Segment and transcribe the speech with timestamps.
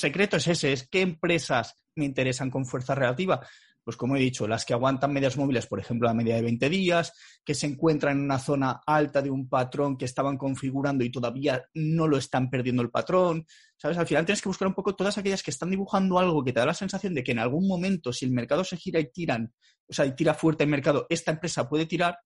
[0.00, 3.46] secreto es ese, es qué empresas me interesan con fuerza relativa.
[3.82, 6.68] Pues como he dicho, las que aguantan medias móviles, por ejemplo, a media de 20
[6.68, 7.12] días,
[7.44, 11.64] que se encuentran en una zona alta de un patrón que estaban configurando y todavía
[11.74, 13.46] no lo están perdiendo el patrón.
[13.76, 13.96] ¿Sabes?
[13.96, 16.60] Al final tienes que buscar un poco todas aquellas que están dibujando algo que te
[16.60, 19.52] da la sensación de que en algún momento, si el mercado se gira y tiran,
[19.88, 22.18] o sea, y tira fuerte el mercado, esta empresa puede tirar,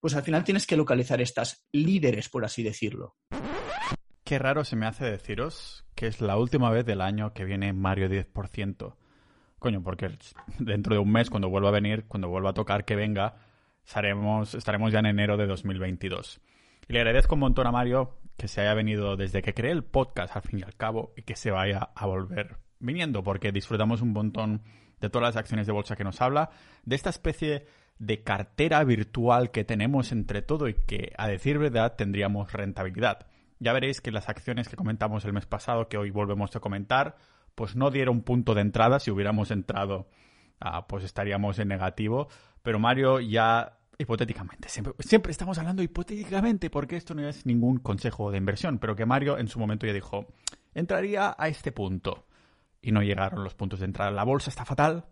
[0.00, 3.16] pues al final tienes que localizar estas líderes, por así decirlo.
[4.24, 7.74] Qué raro se me hace deciros que es la última vez del año que viene
[7.74, 8.94] Mario 10%.
[9.58, 10.16] Coño, porque
[10.58, 13.36] dentro de un mes, cuando vuelva a venir, cuando vuelva a tocar que venga,
[13.84, 16.40] estaremos, estaremos ya en enero de 2022.
[16.88, 19.84] Y le agradezco un montón a Mario que se haya venido desde que creé el
[19.84, 24.00] podcast, al fin y al cabo, y que se vaya a volver viniendo, porque disfrutamos
[24.00, 24.62] un montón
[25.00, 26.48] de todas las acciones de bolsa que nos habla,
[26.84, 27.66] de esta especie
[27.98, 33.26] de cartera virtual que tenemos entre todo y que, a decir verdad, tendríamos rentabilidad.
[33.64, 37.16] Ya veréis que las acciones que comentamos el mes pasado, que hoy volvemos a comentar,
[37.54, 39.00] pues no dieron punto de entrada.
[39.00, 40.06] Si hubiéramos entrado,
[40.60, 42.28] ah, pues estaríamos en negativo.
[42.62, 48.30] Pero Mario ya hipotéticamente, siempre, siempre, estamos hablando hipotéticamente porque esto no es ningún consejo
[48.30, 50.26] de inversión, pero que Mario en su momento ya dijo,
[50.74, 52.26] entraría a este punto.
[52.82, 54.10] Y no llegaron los puntos de entrada.
[54.10, 55.06] La bolsa está fatal.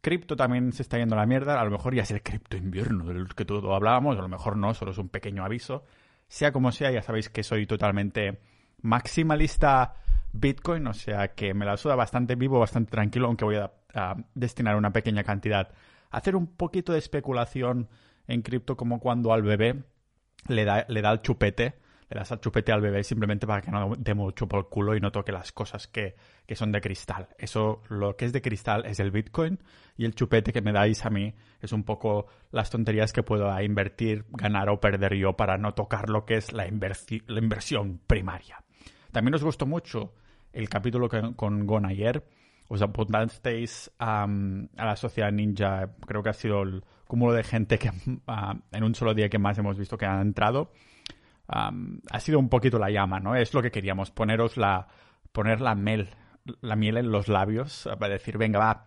[0.00, 1.60] Cripto también se está yendo a la mierda.
[1.60, 4.16] A lo mejor ya es el cripto invierno del que todo hablábamos.
[4.16, 5.82] A lo mejor no, solo es un pequeño aviso.
[6.30, 8.38] Sea como sea, ya sabéis que soy totalmente
[8.82, 9.96] maximalista
[10.32, 13.72] Bitcoin, o sea que me la suda bastante vivo, bastante tranquilo, aunque voy a,
[14.36, 15.72] destinar una pequeña cantidad
[16.12, 17.88] a hacer un poquito de especulación
[18.28, 19.82] en cripto como cuando al bebé
[20.46, 21.79] le da, le da el chupete,
[22.10, 24.96] le das el chupete al bebé simplemente para que no dé mucho por el culo
[24.96, 27.28] y no toque las cosas que, que, son de cristal.
[27.38, 29.60] Eso, lo que es de cristal es el Bitcoin
[29.96, 33.48] y el chupete que me dais a mí es un poco las tonterías que puedo
[33.62, 38.64] invertir, ganar o perder yo para no tocar lo que es la, la inversión primaria.
[39.12, 40.14] También os gustó mucho
[40.52, 42.24] el capítulo con Gon ayer.
[42.68, 44.26] Os apuntasteis a
[44.76, 45.90] la sociedad ninja.
[46.06, 47.90] Creo que ha sido el cúmulo de gente que
[48.72, 50.72] en un solo día que más hemos visto que han entrado.
[51.52, 53.34] Ha sido un poquito la llama, ¿no?
[53.34, 54.86] Es lo que queríamos, poneros la,
[55.32, 56.10] poner la miel,
[56.60, 58.86] la miel en los labios para decir, venga, va,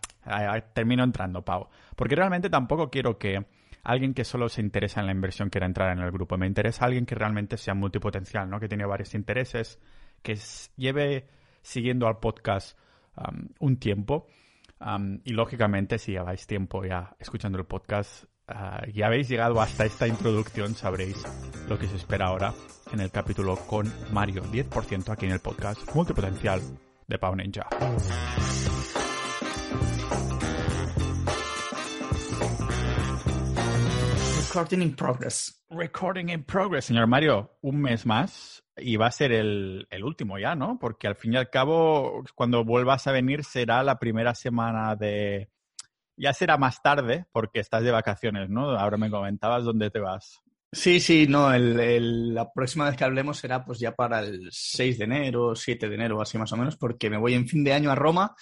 [0.72, 1.68] termino entrando, Pau.
[1.94, 3.46] Porque realmente tampoco quiero que
[3.82, 6.38] alguien que solo se interesa en la inversión quiera entrar en el grupo.
[6.38, 8.58] Me interesa alguien que realmente sea multipotencial, ¿no?
[8.58, 9.78] Que tiene varios intereses,
[10.22, 10.38] que
[10.76, 11.28] lleve
[11.60, 12.78] siguiendo al podcast
[13.58, 14.26] un tiempo.
[15.24, 20.06] Y lógicamente, si lleváis tiempo ya escuchando el podcast uh, y habéis llegado hasta esta
[20.06, 21.22] introducción, sabréis
[21.68, 22.54] lo que se espera ahora
[22.92, 26.60] en el capítulo con Mario, 10% aquí en el podcast Multipotencial
[27.06, 27.66] de Pau Ninja.
[34.54, 35.64] Recording in progress.
[35.68, 37.58] Recording in progress, señor Mario.
[37.60, 40.78] Un mes más y va a ser el, último ya, ¿no?
[40.78, 45.50] Porque al fin y al cabo, cuando vuelvas a venir será la primera semana de...
[46.16, 48.70] Ya será más tarde porque estás de vacaciones, ¿no?
[48.70, 50.40] Ahora me comentabas dónde te vas.
[50.72, 55.04] Sí, sí, no, la próxima vez que hablemos será pues ya para el 6 de
[55.04, 57.92] enero, 7 de enero, así más o menos, porque me voy en fin de año
[57.92, 58.34] a Roma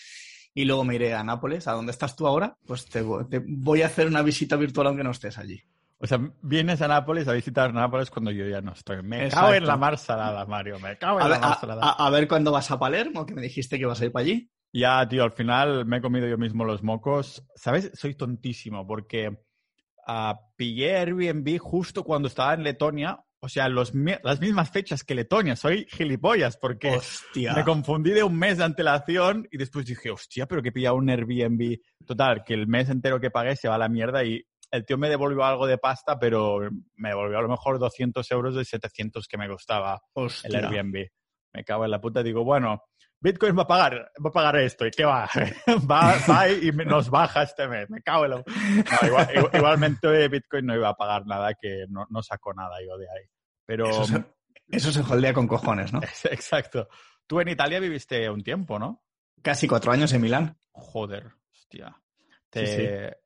[0.54, 3.86] y luego me iré a Nápoles, a donde estás tú ahora, pues te voy a
[3.86, 5.62] hacer una visita virtual aunque no estés allí.
[5.98, 9.02] O sea, vienes a Nápoles a visitar Nápoles cuando yo ya no estoy.
[9.04, 10.80] Me cago en la mar salada, Mario.
[10.80, 11.92] Me cago en la mar salada.
[11.92, 14.50] A, ver cuándo vas a Palermo, que me dijiste que vas a ir para allí.
[14.72, 17.46] Ya, tío, al final me he comido yo mismo los mocos.
[17.54, 17.90] ¿Sabes?
[17.94, 23.22] Soy tontísimo porque uh, pillé Airbnb justo cuando estaba en Letonia.
[23.44, 25.56] O sea, los, las mismas fechas que Letonia.
[25.56, 26.98] Soy gilipollas porque
[27.34, 31.10] me confundí de un mes de antelación y después dije, hostia, pero que pillado un
[31.10, 31.78] Airbnb.
[32.06, 34.96] Total, que el mes entero que pagué se va a la mierda y el tío
[34.96, 36.60] me devolvió algo de pasta, pero
[36.94, 40.00] me devolvió a lo mejor 200 euros de 700 que me costaba
[40.44, 41.08] el Airbnb.
[41.52, 42.22] Me cago en la puta.
[42.22, 42.84] Digo, bueno,
[43.22, 44.84] Bitcoin va a pagar, va a pagar esto.
[44.84, 45.28] ¿Y qué va?
[45.90, 47.88] va, y nos baja este mes.
[47.88, 48.36] Me cago en la...
[48.38, 53.06] No, igualmente Bitcoin no iba a pagar nada, que no, no sacó nada yo de
[53.06, 53.24] ahí.
[53.64, 53.88] Pero...
[53.88, 54.24] Eso se,
[54.68, 56.00] eso se joldea con cojones, ¿no?
[56.24, 56.88] Exacto.
[57.26, 59.04] Tú en Italia viviste un tiempo, ¿no?
[59.40, 60.58] Casi cuatro años en Milán.
[60.72, 61.96] Joder, hostia.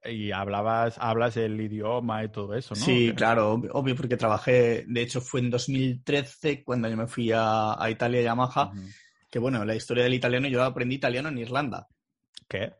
[0.05, 2.81] Y hablabas, hablas el idioma y todo eso, ¿no?
[2.81, 7.77] Sí, claro, obvio, porque trabajé, de hecho fue en 2013 cuando yo me fui a,
[7.91, 8.71] Italia y Yamaha,
[9.31, 11.89] que bueno, la historia del italiano, yo aprendí italiano en Irlanda.
[12.49, 12.73] ¿Qué?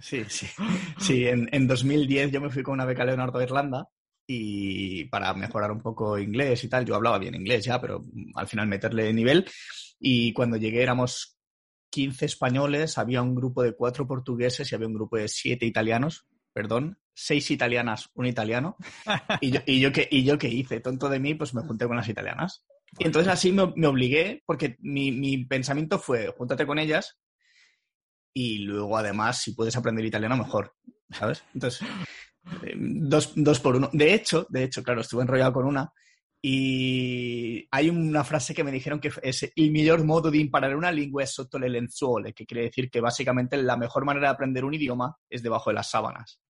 [0.00, 0.46] Sí, sí.
[1.00, 3.88] Sí, en, en 2010 yo me fui con una beca Leonardo a Irlanda
[4.26, 8.04] y para mejorar un poco inglés y tal, yo hablaba bien inglés ya, pero
[8.34, 9.46] al final meterle nivel.
[10.00, 11.38] Y cuando llegué éramos
[11.90, 16.26] 15 españoles, había un grupo de cuatro portugueses y había un grupo de siete italianos,
[16.52, 18.76] perdón, seis italianas, un italiano.
[19.40, 21.86] Y yo, y yo, que, y yo que hice, tonto de mí, pues me junté
[21.86, 22.64] con las italianas.
[22.98, 27.18] Y entonces así me, obligué, porque mi, mi, pensamiento fue, júntate con ellas
[28.32, 30.74] y luego además si puedes aprender italiano mejor,
[31.10, 31.44] ¿sabes?
[31.54, 31.86] Entonces,
[32.62, 33.90] eh, dos, dos por uno.
[33.92, 35.92] De hecho, de hecho, claro, estuve enrollado con una
[36.42, 40.92] y hay una frase que me dijeron que es el mejor modo de imparare una
[40.92, 44.64] lengua es sotto le lenzuole, que quiere decir que básicamente la mejor manera de aprender
[44.64, 46.40] un idioma es debajo de las sábanas.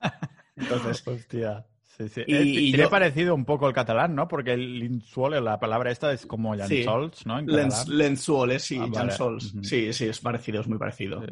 [0.56, 1.66] Entonces, hostia.
[2.00, 2.22] Sí, sí.
[2.26, 4.26] Y, eh, parecido un poco el catalán, ¿no?
[4.26, 5.02] Porque el
[5.42, 7.38] la palabra esta es como llençols, ¿no?
[7.38, 7.46] En
[7.88, 11.22] lenzuole, sí, ah, Sí, sí, es parecido, es muy parecido.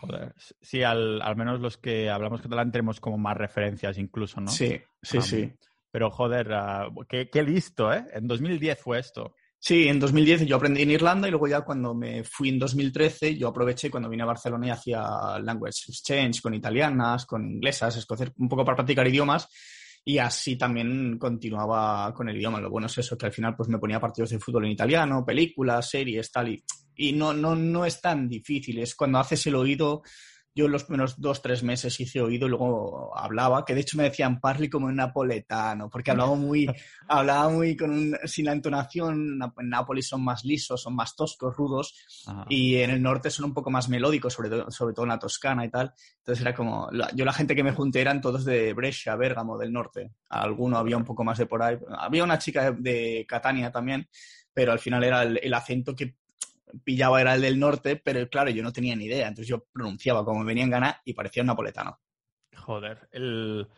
[0.00, 0.34] Joder.
[0.60, 4.48] Sí, al, menos los que hablamos catalán tenemos como más referencias incluso, ¿no?
[4.48, 5.52] Sí, sí, sí.
[5.90, 8.04] Pero joder, ah, qué, qué, listo, ¿eh?
[8.12, 9.34] En 2010 fue esto.
[9.58, 13.36] Sí, en 2010 yo aprendí en Irlanda y luego ya cuando me fui en 2013
[13.36, 15.02] yo aproveché cuando vine a Barcelona y hacía
[15.42, 19.48] language exchange con italianas, con inglesas, escocer, un poco para practicar idiomas
[20.08, 22.60] y así también continuaba con el idioma.
[22.60, 25.24] Lo bueno es eso, que al final pues me ponía partidos de fútbol en italiano,
[25.26, 26.62] películas, series, tal y,
[26.94, 30.02] y no, no, no es tan difícil, es cuando haces el oído
[30.56, 34.04] yo los primeros dos, tres meses hice oído y luego hablaba, que de hecho me
[34.04, 36.66] decían parli como en napoletano, porque hablaba muy,
[37.08, 41.94] hablaba muy con sin la entonación, en Nápoles son más lisos, son más toscos, rudos,
[42.48, 45.18] y en el norte son un poco más melódicos, sobre, todo, sobre todo en la
[45.18, 45.92] Toscana y tal.
[46.20, 49.74] Entonces era como, yo la gente que me junté eran todos de Brescia, Bérgamo, del
[49.74, 50.12] norte.
[50.30, 51.76] Alguno había un poco más de por ahí.
[51.98, 54.08] Había una chica de, Catania también,
[54.54, 56.14] pero al final era el acento que
[56.84, 59.28] pillaba era el del norte, pero claro, yo no tenía ni idea.
[59.28, 61.98] Entonces yo pronunciaba como me venía en y parecía un napoletano.
[62.56, 63.68] Joder, el...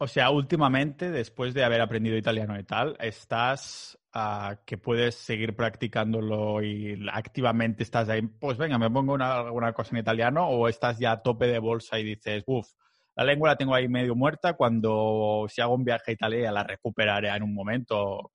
[0.00, 5.56] O sea, últimamente, después de haber aprendido italiano y tal, estás ah, que puedes seguir
[5.56, 10.68] practicándolo y activamente estás ahí, pues venga, me pongo una, alguna cosa en italiano o
[10.68, 12.68] estás ya a tope de bolsa y dices, uff,
[13.16, 16.62] la lengua la tengo ahí medio muerta, cuando si hago un viaje a Italia la
[16.62, 18.30] recuperaré en un momento.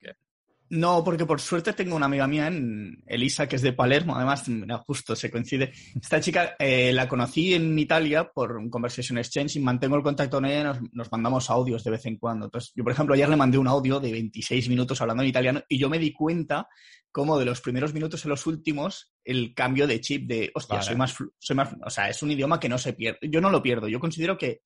[0.73, 4.45] No, porque por suerte tengo una amiga mía, en Elisa, que es de Palermo, además,
[4.87, 5.71] justo se coincide.
[6.01, 10.37] Esta chica eh, la conocí en Italia por un Conversation Exchange y mantengo el contacto
[10.37, 12.45] con ella y nos, nos, mandamos audios de vez en cuando.
[12.45, 15.61] Entonces, yo, por ejemplo, ayer le mandé un audio de 26 minutos hablando en italiano
[15.69, 16.67] y yo me di cuenta
[17.11, 20.95] como de los primeros minutos a los últimos el cambio de chip de, hostia, soy,
[20.95, 23.19] más, soy más, o sea, es un idioma que no se pierde.
[23.29, 23.87] Yo no lo pierdo.
[23.87, 24.61] Yo considero que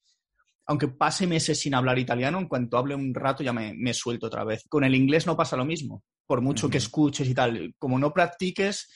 [0.67, 4.43] aunque pase meses sin hablar italiano, en cuanto hable un rato ya me, suelto otra
[4.43, 4.65] vez.
[4.67, 7.73] Con el inglés no pasa lo mismo, por mucho que escuches y tal.
[7.79, 8.89] Como no practiques,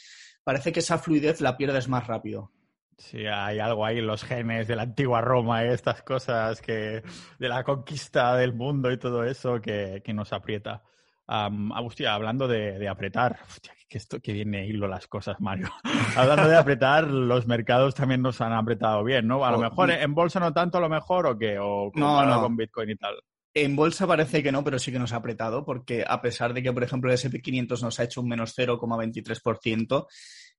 [0.44, 2.51] parece que esa fluidez la pierdes más rápido.
[2.97, 7.01] Sí, hay algo ahí en los genes de la antigua Roma y estas cosas que
[7.39, 10.83] de la conquista del mundo y todo eso que, nos aprieta.
[11.31, 15.69] Um, hablando de, apretar, hostia, que esto que viene hilo las cosas, Mario.
[16.18, 19.45] hablando de apretar, los mercados también nos han apretado bien, ¿no?
[19.45, 22.25] A lo oh, mejor en bolsa no tanto, a lo mejor, o qué, o no,
[22.25, 22.42] no.
[22.42, 23.16] con Bitcoin y tal.
[23.54, 26.62] En bolsa parece que no, pero sí que nos ha apretado, porque a pesar de
[26.62, 30.07] que, por ejemplo, el SP500 nos ha hecho un menos 0,23%,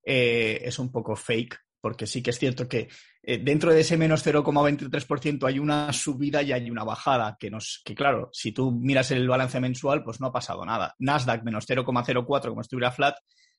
[0.04, 2.88] eh, es un poco fake porque sí que es cierto que
[3.24, 7.82] eh, dentro de ese menos 0,23% hay una subida y hay una bajada, que, nos,
[7.84, 10.94] que claro, si tú miras el balance mensual, pues no ha pasado nada.
[11.00, 13.16] Nasdaq menos 0,04 como estuviera flat,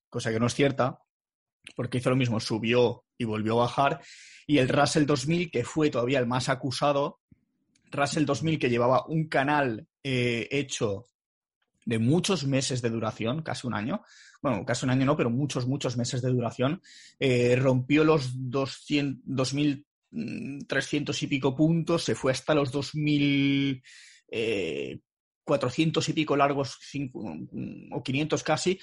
[0.09, 0.97] cosa que no es cierta,
[1.75, 3.99] porque hizo lo mismo, subió y volvió a bajar.
[4.47, 7.19] Y el Russell 2000, que fue todavía el más acusado,
[7.91, 11.07] Russell 2000 que llevaba un canal eh, hecho
[11.85, 14.01] de muchos meses de duración, casi un año,
[14.43, 16.81] bueno, casi un año no, pero muchos, muchos meses de duración,
[17.17, 20.59] eh, rompió los 2.300 mm,
[21.21, 23.81] y pico puntos, se fue hasta los 2.400
[24.31, 25.00] eh,
[26.07, 26.77] y pico largos
[27.91, 28.77] o 500 casi,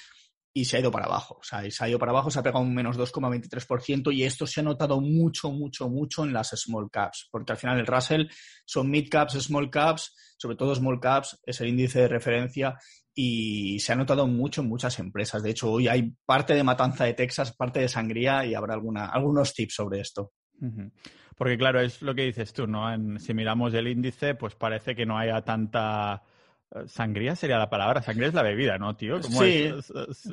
[0.52, 1.38] y se ha ido para abajo.
[1.40, 4.47] O sea, se ha ido para abajo, se ha pegado un menos 2,23% y esto
[4.47, 8.29] se ha notado mucho, mucho, mucho en las small caps, porque al final el Russell
[8.64, 12.79] son mid caps, small caps, sobre todo small caps, es el índice de referencia
[13.14, 15.43] y se ha notado mucho en muchas empresas.
[15.43, 19.07] De hecho, hoy hay parte de Matanza de Texas, parte de Sangría y habrá alguna,
[19.07, 20.33] algunos tips sobre esto.
[21.37, 22.87] Porque claro, es lo que dices tú, ¿no?
[23.19, 26.23] si miramos el índice, pues parece que no haya tanta
[26.75, 28.02] eh, Sangría sería la palabra.
[28.02, 29.23] Sangría es la bebida, ¿no, tío?
[29.23, 29.73] sí,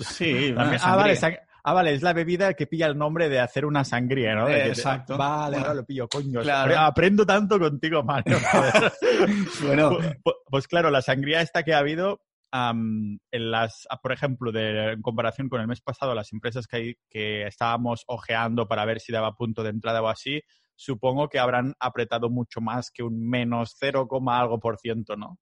[0.01, 0.53] sí.
[0.57, 1.17] Ah, vale,
[1.63, 4.47] ah, vale, es la bebida que pilla el nombre de hacer una sangría, ¿no?
[4.49, 5.17] exacto.
[5.17, 6.41] vale, ahora lo pillo, coño.
[6.77, 8.37] Aprendo tanto contigo, Mario.
[9.65, 9.97] bueno.
[9.97, 14.93] Pues, pues, pues, claro, la sangría esta que ha habido, en las, por ejemplo, de,
[14.93, 19.11] en comparación con el mes pasado, las empresas que, que estábamos ojeando para ver si
[19.11, 20.41] daba punto de entrada o así,
[20.75, 25.39] supongo que habrán apretado mucho más que un menos 0, algo por ciento, ¿no?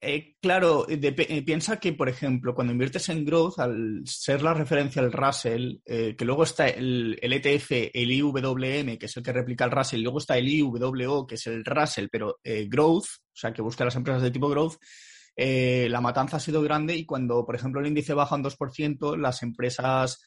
[0.00, 5.02] Eh, claro, eh, piensa que, por ejemplo, cuando inviertes en growth, al ser la referencia
[5.02, 9.64] al Russell, eh, que luego está el, ETF, el IWM, que es el que replica
[9.64, 13.52] el Russell, y luego está el IWO, que es el Russell, pero growth, o sea,
[13.52, 14.76] que busca las empresas de tipo growth,
[15.36, 19.42] la matanza ha sido grande y cuando, por ejemplo, el índice baja un 2%, las
[19.42, 20.20] empresas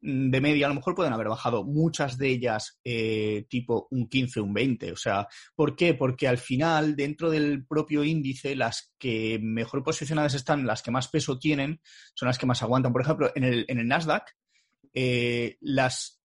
[0.00, 4.08] mm, de media a lo mejor pueden haber bajado muchas de ellas eh, tipo un
[4.08, 4.92] 15, un 20.
[4.92, 5.94] O sea, ¿por qué?
[5.94, 11.08] Porque al final, dentro del propio índice, las que mejor posicionadas están, las que más
[11.08, 11.80] peso tienen,
[12.14, 12.92] son las que más aguantan.
[12.92, 14.34] Por ejemplo, en el, en el Nasdaq,
[14.94, 16.20] eh, las,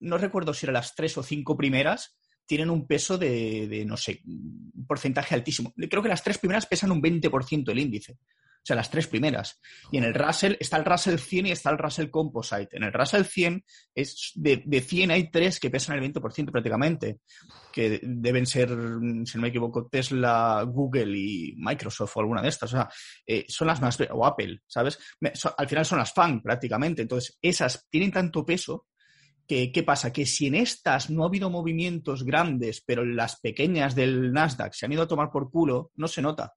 [0.00, 4.20] no recuerdo si eran las tres o cinco primeras, tienen un peso de, no sé,
[4.26, 5.72] un porcentaje altísimo.
[5.76, 8.18] Creo que las tres primeras pesan un 20% del índice.
[8.62, 9.60] O sea, las tres primeras.
[9.90, 12.76] Y en el Russell está el Russell 100 y está el Russell Composite.
[12.76, 17.18] En el Russell 100, es de, de 100 hay tres que pesan el 20% prácticamente,
[17.72, 22.72] que deben ser, si no me equivoco, Tesla, Google y Microsoft o alguna de estas.
[22.72, 22.88] O sea,
[23.26, 24.96] eh, son las más, o Apple, ¿sabes?
[25.56, 27.02] al final son las FAN prácticamente.
[27.02, 28.86] Entonces, esas tienen tanto peso
[29.52, 30.14] que, ¿qué pasa?
[30.14, 34.86] Que si en estas no ha habido movimientos grandes, pero las pequeñas del Nasdaq se
[34.86, 36.54] han ido a tomar por culo, no se nota.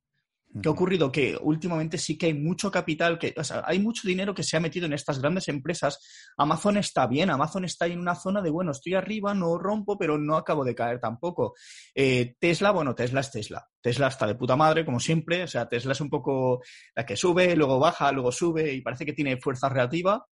[0.61, 1.11] ¿Qué ha ocurrido?
[1.11, 4.55] Que últimamente sí que hay mucho capital, que, o sea, hay mucho dinero que se
[4.55, 5.99] ha metido en estas grandes empresas.
[6.37, 10.17] Amazon está bien, Amazon está en una zona de, bueno, estoy arriba, no rompo, pero
[10.17, 11.55] no acabo de caer tampoco.
[11.93, 13.67] Eh, Tesla, bueno, Tesla es Tesla.
[13.81, 15.43] Tesla está de puta madre, como siempre.
[15.43, 16.61] O sea, Tesla es un poco
[16.95, 20.25] la que sube, luego baja, luego sube y parece que tiene fuerza relativa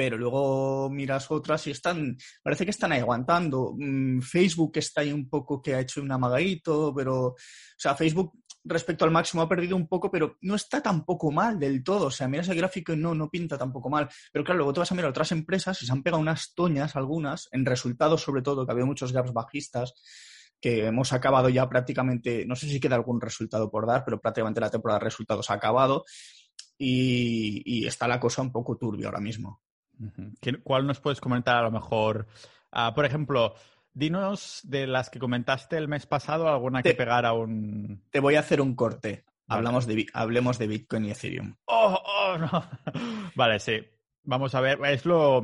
[0.00, 3.74] pero luego miras otras y están, parece que están ahí aguantando.
[3.76, 7.36] Mm, Facebook está ahí un poco que ha hecho un amagadito, pero, o
[7.76, 8.32] sea, Facebook
[8.64, 12.06] respecto al máximo ha perdido un poco, pero no está tampoco mal del todo.
[12.06, 14.08] O sea, miras el gráfico y no, no pinta tampoco mal.
[14.32, 16.96] Pero claro, luego te vas a mirar otras empresas y se han pegado unas toñas,
[16.96, 19.92] algunas, en resultados sobre todo, que había muchos gaps bajistas
[20.62, 24.60] que hemos acabado ya prácticamente, no sé si queda algún resultado por dar, pero prácticamente
[24.60, 26.04] la temporada de resultados ha acabado
[26.80, 29.60] y, está la cosa un poco turbia ahora mismo.
[30.62, 32.26] ¿Cuál nos puedes comentar a lo mejor?
[32.70, 33.54] Ah, por ejemplo,
[33.92, 38.04] Dinos de las que comentaste el mes pasado, alguna que pegara un.
[38.10, 39.24] Te voy a hacer un corte.
[39.48, 41.56] Hablamos de, hablemos de Bitcoin y Ethereum.
[41.64, 42.64] Oh, oh, no.
[43.34, 43.80] vale, sí.
[44.22, 44.78] Vamos a ver.
[44.84, 45.42] Es lo,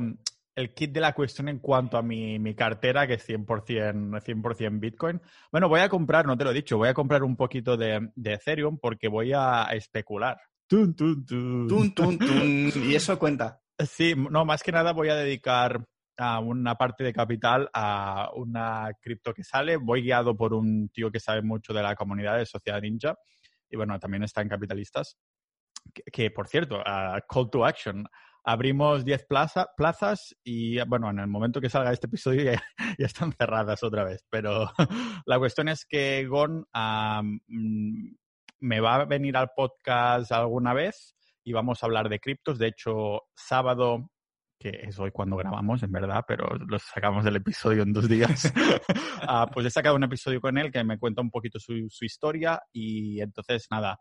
[0.55, 5.21] el kit de la cuestión en cuanto a mi, cartera, que es 100%, 100 Bitcoin.
[5.51, 8.11] Bueno, voy a comprar, no te lo he dicho, voy a comprar un poquito de,
[8.23, 10.39] Ethereum porque voy a especular.
[10.67, 11.67] Tun, tun, tun.
[11.67, 12.71] Tun, tun, tun.
[12.75, 13.59] y eso cuenta.
[13.85, 15.85] Sí, no, más que nada voy a dedicar
[16.17, 19.77] a una parte de capital a una cripto que sale.
[19.77, 23.15] Voy guiado por un tío que sabe mucho de la comunidad de Sociedad Ninja
[23.69, 25.17] y bueno, también está en Capitalistas.
[26.11, 26.81] Que, por cierto,
[27.29, 28.05] Call to Action.
[28.43, 32.63] Abrimos 10 plaza, plazas y bueno, en el momento que salga este episodio ya,
[32.97, 34.25] están cerradas otra vez.
[34.29, 34.71] Pero
[35.25, 38.07] la cuestión es que Gon mm,
[38.61, 41.16] me va a venir al podcast alguna vez
[41.47, 42.59] y vamos a hablar de criptos.
[42.59, 44.11] De hecho, sábado
[44.59, 48.51] que es hoy cuando grabamos, en verdad, pero lo sacamos del episodio en dos días.
[49.29, 52.61] Ah, pues he sacado un episodio con él que me cuenta un poquito su, historia
[52.71, 53.99] y entonces, nada,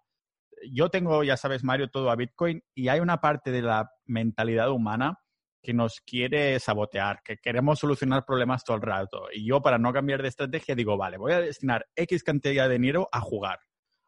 [0.71, 4.71] yo tengo, ya sabes, Mario, todo a Bitcoin y hay una parte de la mentalidad
[4.71, 5.19] humana
[5.63, 9.27] que nos quiere sabotear, que queremos solucionar problemas todo el rato.
[9.33, 12.75] Y yo, para no cambiar de estrategia, digo, vale, voy a destinar X cantidad de
[12.75, 13.59] dinero a jugar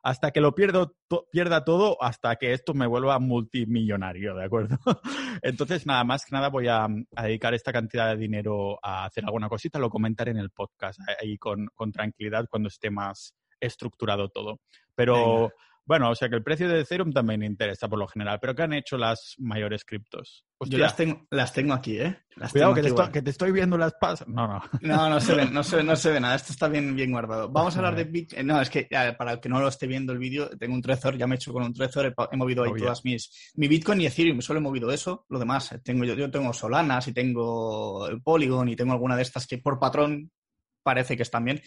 [0.03, 0.97] hasta que lo pierdo,
[1.31, 4.79] pierda todo, hasta que esto me vuelva multimillonario, ¿de acuerdo?
[5.43, 6.87] Entonces, nada más que nada voy a,
[7.23, 11.37] dedicar esta cantidad de dinero a hacer alguna cosita, lo comentaré en el podcast ahí
[11.37, 14.61] con, tranquilidad cuando esté más estructurado todo.
[14.95, 15.53] Pero
[15.85, 18.39] bueno, o sea que el precio de Ethereum también interesa por lo general.
[18.41, 20.45] ¿Pero qué han hecho las mayores criptos?
[20.67, 22.19] Yo las tengo, las tengo aquí, ¿eh?
[22.51, 24.27] Cuidado, que, te estoy, viendo las pasas.
[24.27, 24.63] No, no.
[24.81, 26.35] No, no se ve, no se no se ve nada.
[26.35, 27.49] Esto está bien, bien guardado.
[27.49, 28.47] Vamos a hablar de Bitcoin.
[28.47, 31.17] No, es que para el que no lo esté viendo el vídeo, tengo un Trezor,
[31.17, 33.53] ya me he hecho con un Trezor, he, movido ahí oh, todas mis...
[33.55, 35.27] Mi Bitcoin y Ethereum, solo he movido eso.
[35.29, 39.23] Lo demás, tengo yo, yo tengo Solanas y tengo el Polygon y tengo alguna de
[39.23, 40.31] estas que por patrón
[40.83, 41.61] parece que están bien.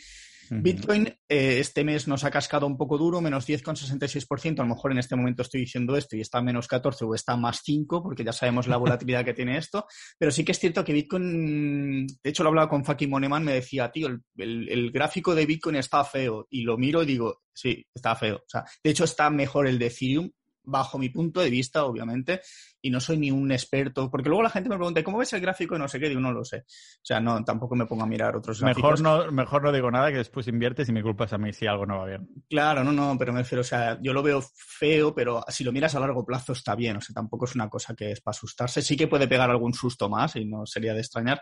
[0.54, 4.60] Bitcoin eh, este mes nos ha cascado un poco duro, menos 10,66%.
[4.60, 7.38] A lo mejor en este momento estoy diciendo esto y está menos 14 o está
[7.38, 9.86] más 5, porque ya sabemos la volatilidad que tiene esto.
[10.18, 13.54] Pero sí que es cierto que Bitcoin, de hecho lo hablaba con Faki Moneman, me
[13.54, 16.48] decía, tío, el, gráfico de Bitcoin está feo.
[16.50, 18.36] Y lo miro y digo, sí, está feo.
[18.36, 20.30] O sea, de hecho está mejor el de Ethereum,
[20.64, 22.42] bajo mi punto de vista, obviamente,
[22.82, 25.42] y no soy ni un experto, porque luego la gente me pregunta, ¿cómo ves el
[25.42, 25.76] gráfico?
[25.76, 26.58] Y no sé qué, digo, no lo sé.
[26.58, 30.12] O sea, no, tampoco me pongo a mirar otros mejor No, mejor no digo nada,
[30.12, 32.28] que después inviertes y me culpas a mí si algo no va bien.
[32.50, 35.72] Claro, no, no, pero me refiero, o sea, yo lo veo feo, pero si lo
[35.72, 38.36] miras a largo plazo está bien, o sea, tampoco es una cosa que es para
[38.36, 38.82] asustarse.
[38.82, 41.42] Sí que puede pegar algún susto más y no sería de extrañar,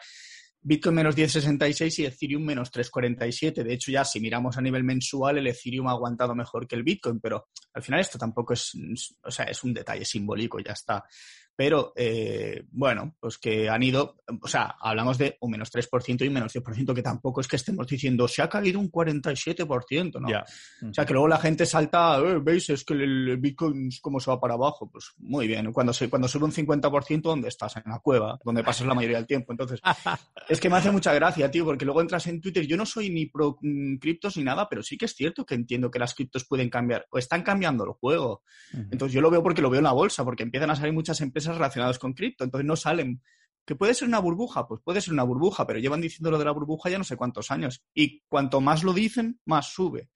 [0.62, 3.64] Bitcoin menos 10,66 y Ethereum menos 3,47.
[3.64, 6.84] De hecho, ya si miramos a nivel mensual, el Ethereum ha aguantado mejor que el
[6.84, 8.74] Bitcoin, pero al final esto tampoco es,
[9.24, 11.04] o sea, es un detalle simbólico, ya está.
[11.60, 16.28] Pero eh, bueno, pues que han ido, o sea, hablamos de un menos 3% y
[16.30, 20.30] un menos 10%, que tampoco es que estemos diciendo se ha caído un 47%, ¿no?
[20.30, 22.70] O sea, que luego la gente salta, eh, ¿veis?
[22.70, 24.90] Es que el, Bitcoin, ¿cómo se va para abajo?
[24.90, 27.76] Pues muy bien, cuando, se, cuando sube un 50%, ¿dónde estás?
[27.76, 29.52] En la cueva, donde pasas la mayoría del tiempo.
[29.52, 29.82] Entonces,
[30.48, 33.10] es que me hace mucha gracia, tío, porque luego entras en Twitter, yo no soy
[33.10, 36.16] ni pro mm, criptos ni nada, pero sí que es cierto que entiendo que las
[36.16, 38.44] criptos pueden cambiar, o están cambiando el juego.
[38.72, 41.20] Entonces yo lo veo porque lo veo en la bolsa, porque empiezan a salir muchas
[41.20, 42.44] empresas relacionados con cripto.
[42.44, 43.22] Entonces no salen.
[43.66, 44.68] ¿Que puede ser una burbuja?
[44.68, 47.16] Pues puede ser una burbuja, pero llevan diciendo lo de la burbuja ya no sé
[47.16, 47.84] cuántos años.
[47.94, 50.10] Y cuanto más lo dicen, más sube.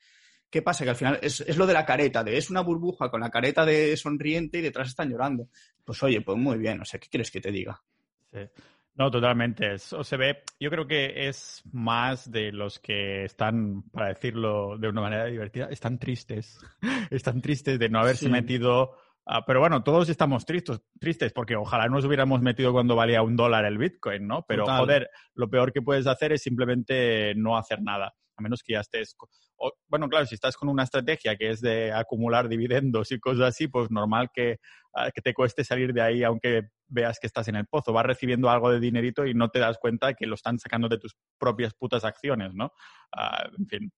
[0.49, 0.83] ¿Qué pasa?
[0.83, 3.65] Que al final es, lo de la careta, de es una burbuja con la careta
[3.65, 5.49] de sonriente y detrás están llorando.
[5.83, 7.81] Pues oye, pues muy bien, o sea, ¿qué quieres que te diga?
[8.95, 9.73] No, totalmente.
[9.73, 14.89] Eso se ve, yo creo que es más de los que están, para decirlo de
[14.89, 16.59] una manera divertida, están tristes.
[17.09, 18.95] están tristes de no haberse metido
[19.25, 23.38] Ah, pero bueno, todos estamos tristes, tristes porque ojalá nos hubiéramos metido cuando valía un
[23.38, 24.46] dólar el Bitcoin, ¿no?
[24.48, 28.74] Pero joder, lo peor que puedes hacer es simplemente no hacer nada, a menos que
[28.74, 29.15] ya estés...
[29.88, 33.70] bueno, claro, si estás con una estrategia que es de acumular dividendos y cosas así,
[33.70, 34.58] pues normal que,
[34.94, 37.94] ah, que te cueste salir de ahí aunque veas que estás en el pozo.
[37.94, 40.98] Vas recibiendo algo de dinerito y no te das cuenta que lo están sacando de
[40.98, 42.74] tus propias putas acciones, ¿no?
[43.15, 43.92] Ah, en fin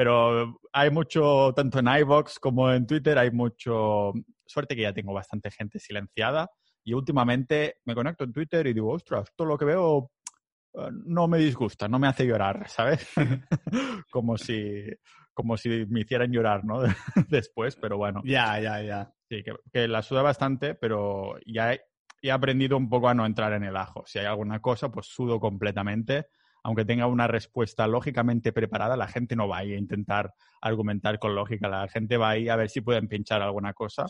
[0.00, 4.14] pero hay mucho, tanto en iVox como en Twitter, hay mucho,
[4.50, 6.50] suerte que ya tengo bastante gente silenciada
[6.84, 10.10] y últimamente me conecto en Twitter y digo, ostras, todo lo que veo
[10.74, 13.06] eh, no me disgusta, no me hace llorar, ¿sabes?
[14.10, 14.84] como si
[15.32, 16.82] como si me hicieran llorar, ¿no?
[17.28, 18.20] Después, pero bueno.
[18.24, 19.12] Ya, ya, ya.
[19.28, 19.42] Sí,
[19.72, 21.78] que, la suda bastante, pero ya
[22.20, 24.02] he aprendido un poco a no entrar en el ajo.
[24.06, 26.26] Si hay alguna cosa, pues sudo completamente
[26.62, 31.34] aunque tenga una respuesta lógicamente preparada, la gente no va a, a intentar argumentar con
[31.34, 31.68] lógica.
[31.68, 34.06] La gente va a ir a ver si pueden pinchar alguna cosa.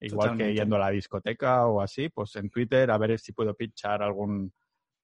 [0.00, 3.54] Igual que yendo a la discoteca o así, pues en Twitter a ver si puedo
[3.54, 4.52] pinchar algún,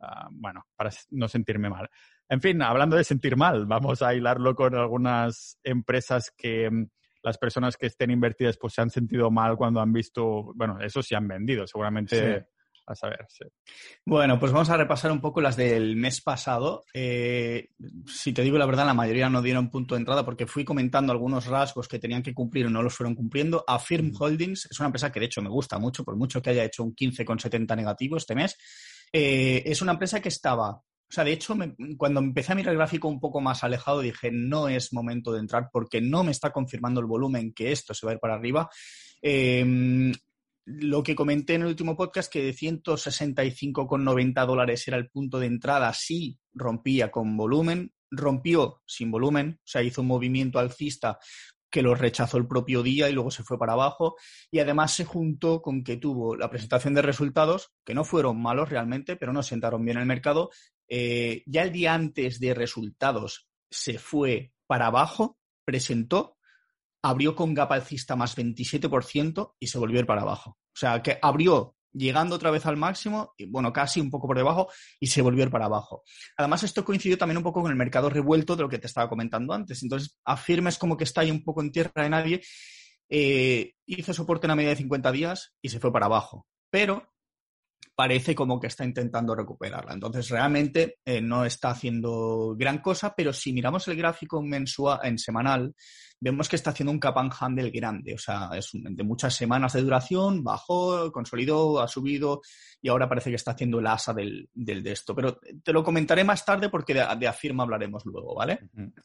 [0.01, 1.89] ah, bueno, para no sentirme mal.
[2.29, 6.89] En fin, hablando de sentir mal, vamos a hilarlo con algunas empresas que mm,
[7.23, 11.03] las personas que estén invertidas pues se han sentido mal cuando han visto, bueno, eso
[11.03, 12.47] sí han vendido, seguramente
[12.87, 13.27] a saber.
[14.05, 16.85] Bueno, pues vamos a repasar un poco las del mes pasado.
[16.95, 17.71] Eh,
[18.07, 21.13] si te digo la verdad, la mayoría no dieron punto de entrada porque fui comentando
[21.13, 23.65] algunos rasgos que tenían que cumplir y no los fueron cumpliendo.
[23.67, 26.65] Affirm Holdings es una empresa que de hecho me gusta mucho, por mucho que haya
[26.65, 28.57] hecho un 15,70 negativo este mes.
[29.13, 31.57] Eh, es una empresa que estaba o sea, de hecho,
[31.97, 35.39] cuando empecé a mirar el gráfico un poco más alejado, dije, no es momento de
[35.39, 38.35] entrar porque no me está confirmando el volumen que esto se va a ir para
[38.35, 38.69] arriba.
[39.23, 40.13] Eh,
[40.67, 45.47] lo que comenté en el último podcast, que de 165,90 dólares era el punto de
[45.47, 51.19] entrada, sí rompía con volumen, rompió sin volumen, o sea, hizo un movimiento alcista
[51.71, 54.17] que lo rechazó el propio día y luego se fue para abajo.
[54.51, 58.69] Y además se juntó con que tuvo la presentación de resultados, que no fueron malos
[58.69, 60.51] realmente, pero no sentaron bien el mercado.
[60.89, 66.36] Eh, ya el día antes de resultados se fue para abajo, presentó
[67.07, 70.51] abrió con gap alcista más 27% y se volvió para abajo.
[70.51, 74.37] O sea, que abrió llegando otra vez al máximo, y, bueno, casi un poco por
[74.37, 76.03] debajo, y se volvió para abajo.
[76.37, 79.09] Además, esto coincidió también un poco con el mercado revuelto de lo que te estaba
[79.09, 79.83] comentando antes.
[79.83, 82.43] Entonces, afirmes como que está ahí un poco en tierra de nadie.
[83.09, 86.47] Eh, hizo soporte en la media de 50 días y se fue para abajo.
[86.71, 87.09] Pero
[87.97, 89.95] parece como que está intentando recuperarla.
[89.95, 95.19] Entonces, realmente eh, no está haciendo gran cosa, pero si miramos el gráfico mensual, en
[95.19, 95.75] semanal,
[96.21, 98.13] vemos que está haciendo un cap and handle grande.
[98.13, 102.43] O sea, es de muchas semanas de duración, bajó, consolidó, ha subido
[102.83, 105.15] y ahora parece que está haciendo el asa del, de esto.
[105.15, 108.59] Pero te lo comentaré más tarde porque de, afirma hablaremos luego, ¿vale?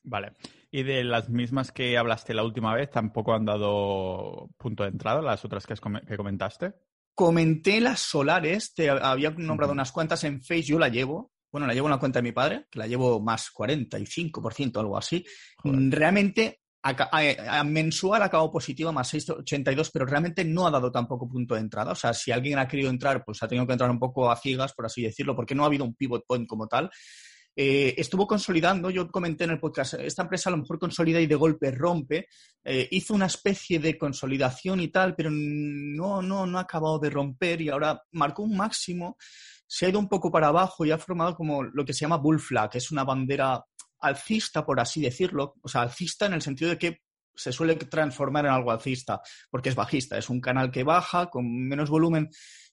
[0.03, 0.33] Vale.
[0.69, 5.21] Y de las mismas que hablaste la última vez, tampoco han dado punto de entrada,
[5.21, 5.75] las otras que,
[6.05, 6.73] que comentaste
[7.15, 11.31] comenté las solares, te había nombrado unas cuantas en Face, yo la llevo.
[11.51, 14.97] Bueno, la llevo en la cuenta de mi padre, que la llevo más 45%, algo
[14.97, 15.25] así.
[15.63, 21.61] Realmente, a, mensual acabó positiva, más 6,82, pero realmente no ha dado tampoco punto de
[21.61, 21.91] entrada.
[21.91, 24.37] O sea, si alguien ha querido entrar, pues ha tenido que entrar un poco a
[24.37, 26.89] ciegas, por así decirlo, porque no ha habido un pivot point como tal.
[27.55, 31.27] Eh, estuvo consolidando, yo comenté en el podcast, esta empresa a lo mejor consolida y
[31.27, 32.27] de golpe rompe,
[32.63, 37.09] eh, hizo una especie de consolidación y tal, pero no, no, no ha acabado de
[37.09, 39.17] romper y ahora marcó un máximo,
[39.67, 42.17] se ha ido un poco para abajo y ha formado como lo que se llama
[42.17, 43.63] bull flag, que es una bandera
[43.99, 47.01] alcista, por así decirlo, o sea, alcista en el sentido de que
[47.35, 51.45] se suele transformar en algo alcista, porque es bajista, es un canal que baja con
[51.67, 52.29] menos volumen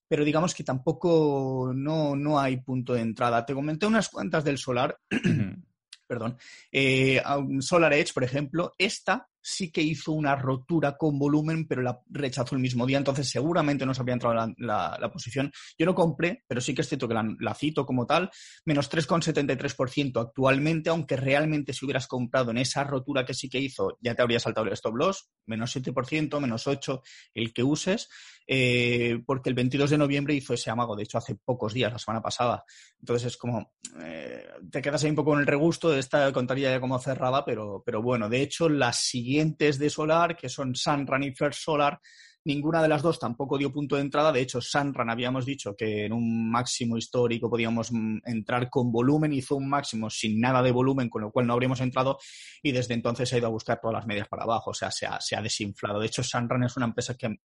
[0.08, 3.44] pero digamos que tampoco no, hay punto de entrada.
[3.44, 4.98] Te comenté unas cuantas del solar.
[6.06, 6.38] Perdón.
[6.72, 7.22] Eh,
[7.60, 12.54] Solar Edge, por ejemplo, esta sí que hizo una rotura con volumen, pero la rechazó
[12.54, 15.50] el mismo día, entonces seguramente no se habría entrado la, la, posición.
[15.78, 18.30] Yo no compré, pero sí que es cierto que la, cito como tal,
[18.64, 23.98] menos 3,73% actualmente, aunque realmente si hubieras comprado en esa rotura que sí que hizo,
[24.00, 27.02] ya te habría saltado el stop loss, menos 7%, menos 8%,
[27.34, 28.08] el que uses,
[28.46, 31.98] eh, porque el 22 de noviembre hizo ese amago, de hecho hace pocos días, la
[31.98, 32.64] semana pasada.
[32.98, 36.70] Entonces es como, eh, te quedas ahí un poco con el regusto, de esta contaría
[36.70, 39.00] ya como cerrada, pero, pero bueno, de hecho las
[39.38, 42.00] siguientes de Solar, que son Sunrun y First Solar,
[42.44, 44.32] ninguna de las dos tampoco dio punto de entrada.
[44.32, 49.32] De hecho, Sunrun habíamos dicho que en un máximo histórico podíamos mm, entrar con volumen,
[49.32, 52.18] hizo un máximo sin nada de volumen, con lo cual no habríamos entrado
[52.64, 55.06] y desde entonces ha ido a buscar todas las medias para abajo, o sea, se
[55.06, 56.00] ha, se ha desinflado.
[56.00, 57.36] De hecho, Sunrun es una empresa que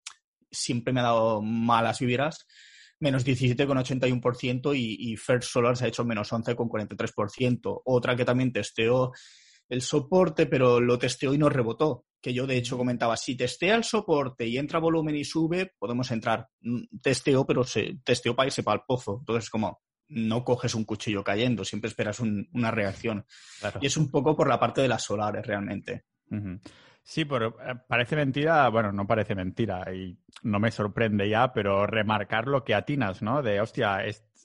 [0.51, 2.47] siempre me ha dado malas vibras,
[3.01, 7.83] menos 17,81% y, y First Solar se ha hecho menos 11,43%.
[7.85, 9.13] Otra que también testeó
[9.69, 12.07] el soporte, pero lo testeó y no rebotó.
[12.21, 16.11] Que yo de hecho comentaba, si testea el soporte y entra volumen y sube, podemos
[16.11, 16.49] entrar.
[16.61, 19.19] Mm, testeo, pero se testeo para irse para el pozo.
[19.21, 23.25] Entonces, como no coges un cuchillo cayendo, siempre esperas una reacción.
[23.81, 26.05] Y es un poco por la parte de las solares realmente.
[27.05, 31.87] Sí, pero eh, parece mentira, bueno, no parece mentira y no me sorprende ya, pero
[31.87, 33.43] remarcar lo que atinas, ¿no?
[33.43, 34.05] De, hostia,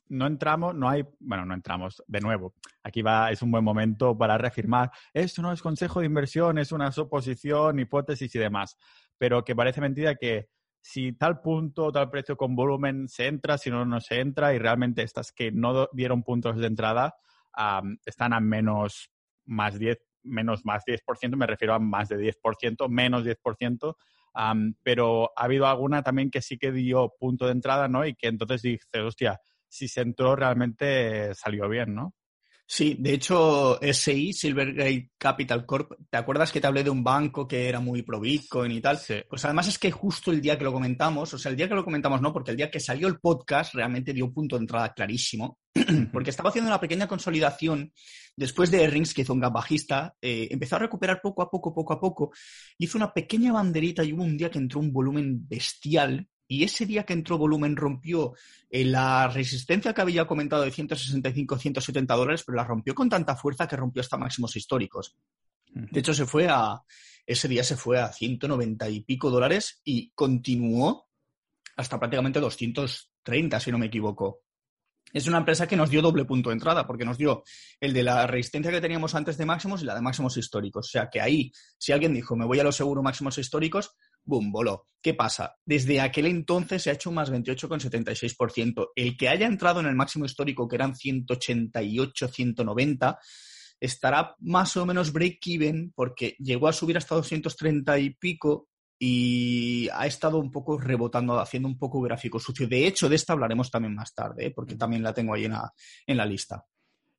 [0.10, 4.18] no entramos, no hay, bueno, no entramos, de nuevo, aquí va, es un buen momento
[4.18, 8.78] para reafirmar, esto no es consejo de inversión, es una suposición, hipótesis y demás,
[9.18, 10.48] pero que parece mentira que
[10.82, 14.60] si tal punto, tal precio con volumen se entra, si no, no se entra y
[14.60, 17.16] realmente estas que no dieron puntos de entrada
[18.06, 19.12] están a menos
[19.46, 23.96] más 10 menos más 10%, me refiero a más de 10%, menos 10%,
[24.84, 28.06] pero ha habido alguna también que sí que dio punto de entrada, ¿no?
[28.06, 32.14] Y que entonces dices, hostia, si se entró realmente salió bien, ¿no?
[32.70, 37.48] Sí, de hecho, SI, Silvergate Capital Corp, ¿te acuerdas que te hablé de un banco
[37.48, 39.00] que era muy pro Bitcoin y tal?
[39.30, 41.76] Pues además es que justo el día que lo comentamos, o sea, el día que
[41.76, 44.94] lo comentamos no, porque el día que salió el podcast realmente dio punto de entrada
[44.94, 45.60] clarísimo,
[46.12, 47.94] porque estaba haciendo una pequeña consolidación
[48.36, 51.74] después de Rings, que hizo un gap bajista, eh, empezó a recuperar poco a poco,
[51.74, 52.32] poco a poco,
[52.78, 56.86] hizo una pequeña banderita y hubo un día que entró un volumen bestial y ese
[56.86, 58.34] día que entró volumen rompió
[58.70, 63.68] eh, la resistencia que había comentado de 165-170 dólares, pero la rompió con tanta fuerza
[63.68, 65.16] que rompió hasta máximos históricos.
[65.70, 66.82] De hecho, se fue a,
[67.26, 71.08] ese día se fue a 190 y pico dólares y continuó
[71.76, 74.42] hasta prácticamente 230, si no me equivoco.
[75.14, 77.44] Es una empresa que nos dio doble punto de entrada, porque nos dio
[77.80, 80.88] el de la resistencia que teníamos antes de máximos y la de máximos históricos.
[80.88, 83.96] O sea que ahí, si alguien dijo, me voy a los seguros máximos históricos,
[84.28, 84.88] boom, voló.
[85.02, 85.56] ¿Qué pasa?
[85.66, 88.90] Desde aquel entonces se ha hecho un más 28,76%.
[88.96, 93.20] El que haya entrado en el máximo histórico, que eran 188, 190,
[93.80, 98.68] estará más o menos break-even porque llegó a subir hasta 230 y pico
[99.00, 102.68] y ha estado un poco rebotando, haciendo un poco gráfico sucio.
[102.68, 104.52] De hecho, de esta hablaremos también más tarde, ¿eh?
[104.52, 105.72] porque también la tengo ahí en la,
[106.06, 106.66] en la lista.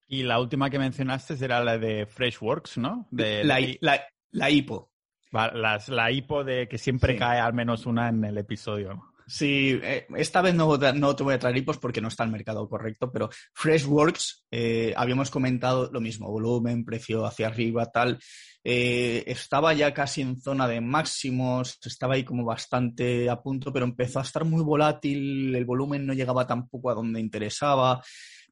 [0.08, 3.06] Y la última que mencionaste era la de Freshworks, ¿no?
[3.10, 4.90] De la, la, la IPO.
[5.32, 9.12] Las, la hipo de que siempre cae al menos una en el episodio.
[9.28, 12.30] Sí, eh, esta vez no, no, te voy a traer hipos porque no está el
[12.30, 18.18] mercado correcto, pero Freshworks, eh, habíamos comentado lo mismo, volumen, precio hacia arriba, tal.
[18.64, 23.84] Eh, estaba ya casi en zona de máximos, estaba ahí como bastante a punto, pero
[23.84, 28.02] empezó a estar muy volátil, el volumen no llegaba tampoco a donde interesaba.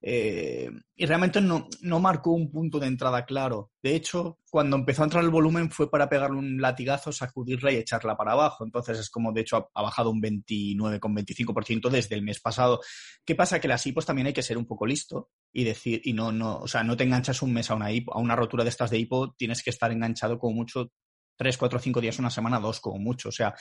[0.08, 3.72] Eh, y realmente no, no, marcó un punto de entrada claro.
[3.82, 7.76] De hecho, cuando empezó a entrar el volumen fue para pegarle un latigazo, sacudirla y
[7.78, 8.64] echarla para abajo.
[8.64, 12.80] Entonces es como, de hecho, ha, bajado un 29,25% desde el mes pasado.
[13.24, 13.58] ¿Qué pasa?
[13.58, 16.58] Que las hipos también hay que ser un poco listo y decir, y no, no,
[16.58, 18.90] o sea, no te enganchas un mes a una hipo, a una rotura de estas
[18.90, 20.92] de hipo, tienes que estar enganchado como mucho
[21.36, 23.30] 3, 4, 5 días, una semana, dos como mucho.
[23.30, 23.56] O sea,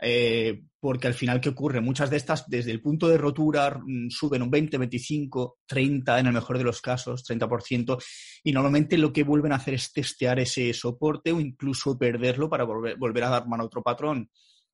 [0.00, 1.80] eh, porque al final, ¿qué ocurre?
[1.80, 6.26] Muchas de estas, desde el punto de rotura, mm, suben un 20, 25, 30, en
[6.26, 7.98] el mejor de los casos, 30%,
[8.42, 12.64] y normalmente lo que vuelven a hacer es testear ese soporte o incluso perderlo para
[12.64, 14.30] volver, volver a dar mano a otro patrón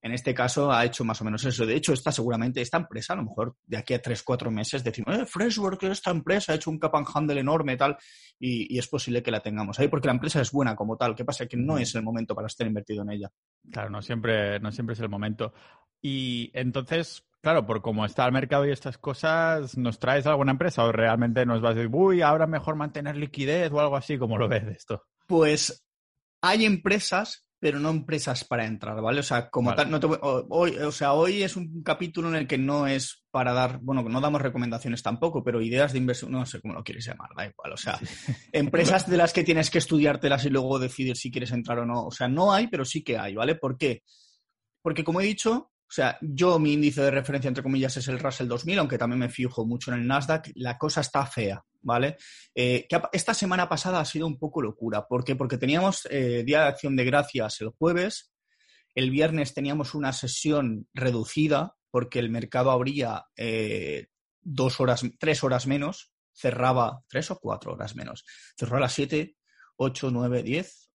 [0.06, 1.66] en este caso ha hecho más o menos eso.
[1.66, 4.82] De hecho, está seguramente, esta empresa, a lo mejor de aquí a tres, cuatro meses,
[4.82, 7.96] decimos, eh, Freshwork, esta empresa ha hecho un cap and handle enorme, tal,
[8.38, 11.14] y, es posible que la tengamos ahí, porque la empresa es buena como tal.
[11.14, 11.46] ¿Qué pasa?
[11.46, 13.30] Que no es el momento para estar invertido en ella.
[13.70, 15.52] Claro, no siempre, no siempre es el momento.
[16.00, 20.84] Y entonces, claro, por cómo está el mercado y estas cosas, ¿nos traes alguna empresa
[20.84, 24.18] o realmente nos vas a decir, uy, ahora mejor mantener liquidez o algo así?
[24.18, 25.02] como lo ves de esto?
[25.26, 25.84] Pues
[26.42, 29.18] hay empresas pero no empresas para entrar, ¿vale?
[29.18, 29.98] O sea, como tal, no
[30.50, 34.05] hoy, o sea, hoy es un capítulo en el que no es para dar, bueno,
[34.05, 37.44] no damos recomendaciones tampoco, pero ideas de inversión, no sé cómo lo quieres llamar, da
[37.44, 37.72] igual.
[37.72, 37.98] O sea,
[38.52, 42.07] empresas de las que tienes que estudiártelas y luego decidir si quieres entrar o no.
[42.07, 43.57] O sea, no hay, pero sí que hay, ¿vale?
[43.57, 44.05] ¿Por qué?
[44.81, 48.18] Porque como he dicho, o sea, yo mi índice de referencia, entre comillas, es el
[48.18, 50.51] Russell 2000, aunque también me fijo mucho en el Nasdaq.
[50.57, 52.16] La cosa está fea, ¿vale?
[52.53, 55.07] Eh, esta semana pasada ha sido un poco locura.
[55.07, 55.37] ¿Por qué?
[55.37, 58.33] Porque teníamos eh, Día de Acción de Gracias el jueves.
[58.96, 64.09] El viernes teníamos una sesión reducida porque el mercado abría eh,
[64.42, 66.11] dos horas, tres horas menos.
[66.33, 68.25] Cerraba tres o cuatro horas menos.
[68.59, 69.37] Cerró a las siete,
[69.77, 70.86] ocho, nueve, diez,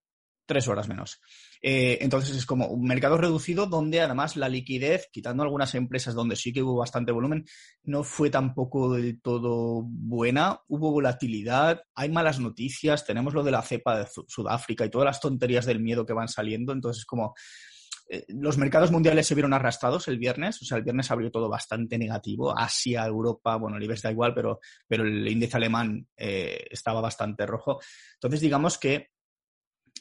[0.51, 1.21] tres horas menos.
[1.61, 6.35] Eh, entonces es como un mercado reducido donde además la liquidez, quitando algunas empresas donde
[6.35, 7.45] sí que hubo bastante volumen,
[7.83, 10.59] no fue tampoco del todo buena.
[10.67, 15.21] Hubo volatilidad, hay malas noticias, tenemos lo de la cepa de Sudáfrica y todas las
[15.21, 16.73] tonterías del miedo que van saliendo.
[16.73, 17.33] Entonces es como
[18.09, 21.47] eh, los mercados mundiales se vieron arrastrados el viernes, o sea, el viernes abrió todo
[21.47, 22.53] bastante negativo.
[22.57, 27.45] Asia, Europa, bueno, el IBEX da igual, pero, pero el índice alemán eh, estaba bastante
[27.45, 27.79] rojo.
[28.15, 29.11] Entonces, digamos que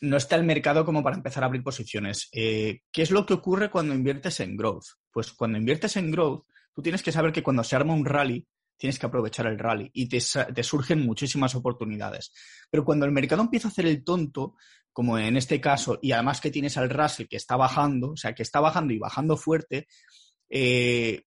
[0.01, 2.29] no está el mercado como para empezar a abrir posiciones.
[2.33, 4.87] Eh, ¿Qué es lo que ocurre cuando inviertes en growth?
[5.11, 8.47] Pues cuando inviertes en growth, tú tienes que saber que cuando se arma un rally,
[8.77, 10.21] tienes que aprovechar el rally y te,
[10.63, 12.33] surgen muchísimas oportunidades.
[12.71, 14.55] Pero cuando el mercado empieza a hacer el tonto,
[14.91, 18.35] como en este caso, y además que tienes al Russell que está bajando, o sea,
[18.35, 19.87] que está bajando y bajando fuerte,
[20.49, 21.25] eh,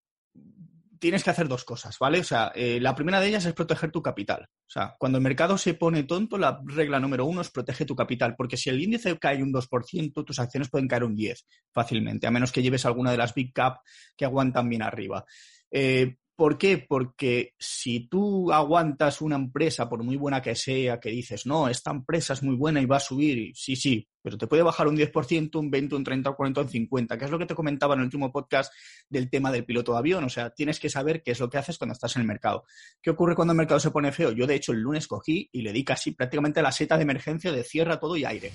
[1.03, 2.21] tienes que hacer dos cosas, ¿vale?
[2.21, 4.47] O sea, eh, la primera de ellas es proteger tu capital.
[4.49, 7.93] O sea, cuando el mercado se pone tonto, la regla número uno es protege tu
[7.93, 12.25] capital, porque si el índice cae un 2%, tus acciones pueden caer un 10% fácilmente,
[12.25, 13.79] a menos que lleves alguna de las big cap
[14.15, 15.25] que aguantan bien arriba.
[15.69, 16.79] Eh, ¿Por qué?
[16.79, 21.91] Porque si tú aguantas una empresa, por muy buena que sea, que dices, no, esta
[21.91, 24.97] empresa es muy buena y va a subir, sí, sí, pero te puede bajar un
[24.97, 27.93] 10%, un 20, un 30, un 40, un 50, que es lo que te comentaba
[27.93, 28.73] en el último podcast
[29.07, 30.23] del tema del piloto de avión.
[30.23, 32.63] O sea, tienes que saber qué es lo que haces cuando estás en el mercado.
[32.99, 34.31] ¿Qué ocurre cuando el mercado se pone feo?
[34.31, 37.51] Yo, de hecho, el lunes cogí y le di casi prácticamente la seta de emergencia
[37.51, 38.51] de cierra todo y aire.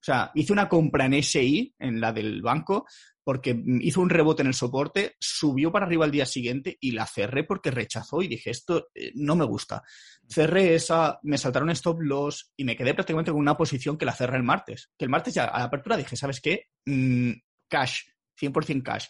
[0.00, 2.86] O sea, hice una compra en SI, en la del banco,
[3.22, 7.06] porque hizo un rebote en el soporte, subió para arriba al día siguiente y la
[7.06, 9.82] cerré porque rechazó y dije, esto eh, no me gusta.
[10.26, 14.14] Cerré esa, me saltaron stop loss y me quedé prácticamente con una posición que la
[14.14, 14.90] cerré el martes.
[14.96, 16.68] Que el martes ya a la apertura dije, ¿sabes qué?
[16.86, 17.32] Mm,
[17.68, 18.04] cash,
[18.40, 19.06] 100% cash.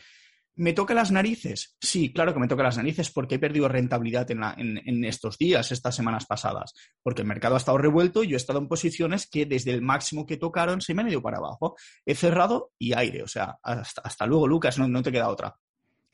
[0.61, 1.75] ¿Me toca las narices?
[1.81, 5.95] Sí, claro que me toca las narices porque he perdido rentabilidad en, estos días, estas
[5.95, 9.47] semanas pasadas, porque el mercado ha estado revuelto y yo he estado en posiciones que
[9.47, 11.77] desde el máximo que tocaron se me han ido para abajo.
[12.05, 15.57] He cerrado y aire, o sea, hasta, luego, Lucas, no, te queda otra.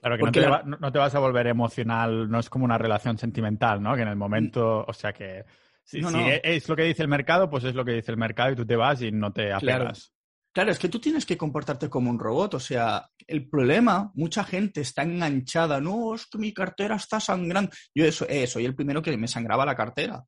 [0.01, 0.23] Claro que
[0.65, 3.97] no te, vas a volver emocional, no es como una relación sentimental, ¿no?
[3.97, 5.45] Que en el momento, o sea que
[5.83, 8.55] si, es lo que dice el mercado, pues es lo que dice el mercado y
[8.55, 9.61] tú te vas y no te apegas.
[9.61, 9.93] Claro,
[10.63, 12.55] es que tú tienes que comportarte como un robot.
[12.55, 15.81] O sea, el problema, mucha gente está enganchada.
[15.81, 17.71] No, es que mi cartera está sangrando.
[17.95, 20.25] Yo eso, eh, soy el primero que me sangraba la cartera.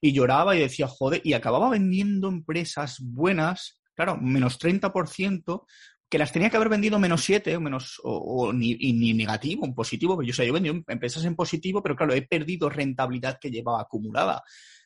[0.00, 5.64] Y lloraba y decía, joder, y acababa vendiendo empresas buenas, claro, menos 30%,
[6.08, 9.74] que las tenía que haber vendido menos 7 o menos, o, ni, ni, negativo, un
[9.74, 10.22] positivo.
[10.22, 13.80] Yo, o sea, yo vendí empresas en positivo, pero claro, he perdido rentabilidad que llevaba
[13.80, 14.42] acumulada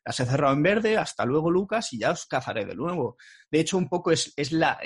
[0.07, 3.17] las he cerrado en verde, hasta luego Lucas y ya os cazaré de nuevo.
[3.51, 4.79] De hecho, un poco es, la,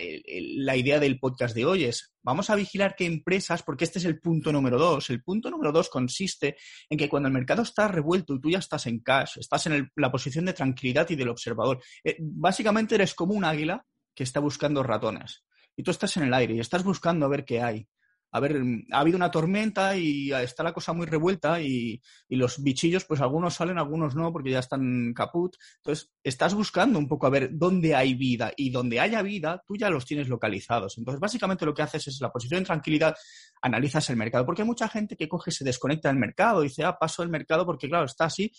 [0.56, 4.06] la, idea del podcast de hoy, es vamos a vigilar qué empresas, porque este es
[4.06, 5.11] el punto número dos.
[5.11, 6.56] El punto número dos consiste
[6.88, 9.90] en que cuando el mercado está revuelto y tú ya estás en cash, estás en
[9.94, 14.40] la posición de tranquilidad y del observador, eh, básicamente eres como un águila que está
[14.40, 15.44] buscando ratones.
[15.76, 17.87] Y tú estás en el aire y estás buscando a ver qué hay
[18.33, 18.62] a ver,
[18.93, 23.55] ha habido una tormenta y está la cosa muy revuelta y, los bichillos, pues algunos
[23.55, 25.57] salen, algunos no, porque ya están caput.
[25.77, 29.77] Entonces, estás buscando un poco a ver dónde hay vida y donde haya vida, tú
[29.77, 30.97] ya los tienes localizados.
[30.99, 33.16] Entonces, básicamente lo que haces es la posición de tranquilidad,
[33.62, 36.85] analizas el mercado, porque hay mucha gente que coge, se desconecta del mercado y dice,
[36.85, 38.53] ah, paso el mercado porque, claro, está así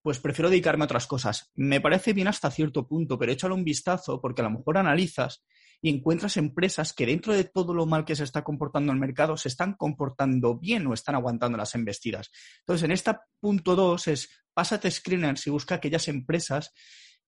[0.00, 1.50] pues prefiero dedicarme a otras cosas.
[1.54, 5.42] Me parece bien hasta cierto punto, pero échale un vistazo porque a lo mejor analizas
[5.80, 9.36] y encuentras empresas que dentro de todo lo mal que se está comportando el mercado
[9.36, 12.30] se están comportando bien o están aguantando las embestidas.
[12.60, 16.72] Entonces, en este punto 2 es pásate screeners y busca aquellas empresas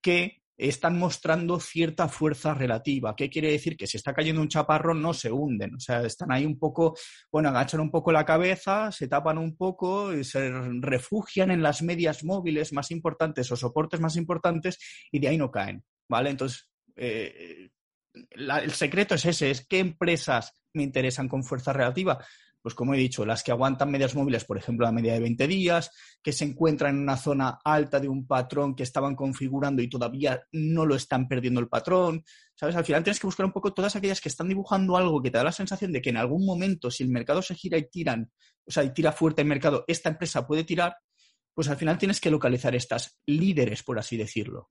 [0.03, 3.17] que están mostrando cierta fuerza relativa.
[3.17, 3.77] ¿Qué quiere decir?
[3.77, 5.75] Que si está cayendo un chaparro no se hunden.
[5.75, 6.97] O sea, están ahí un poco,
[7.33, 11.83] bueno, agachan un poco la cabeza, se tapan un poco, y se refugian en las
[11.83, 14.79] medias móviles más importantes o soportes más importantes
[15.11, 15.83] y de ahí no caen.
[16.09, 16.31] ¿Vale?
[16.31, 17.71] Entonces, eh,
[18.31, 22.25] el secreto es ese, es qué empresas me interesan con fuerza relativa.
[22.63, 25.47] pues como he dicho, las que aguantan medias móviles, por ejemplo, a media de 20
[25.49, 25.91] días,
[26.23, 30.43] que se encuentran en una zona alta de un patrón que estaban configurando y todavía
[30.53, 32.23] no lo están perdiendo el patrón,
[32.55, 32.77] ¿sabes?
[32.77, 35.39] Al final tienes que buscar un poco todas aquellas que están dibujando algo que te
[35.39, 38.31] da la sensación de que en algún momento, si el mercado se gira y tiran,
[38.67, 40.97] o sea, y tira fuerte el mercado, esta empresa puede tirar,
[41.55, 44.71] pues al final tienes que localizar estas líderes, por así decirlo.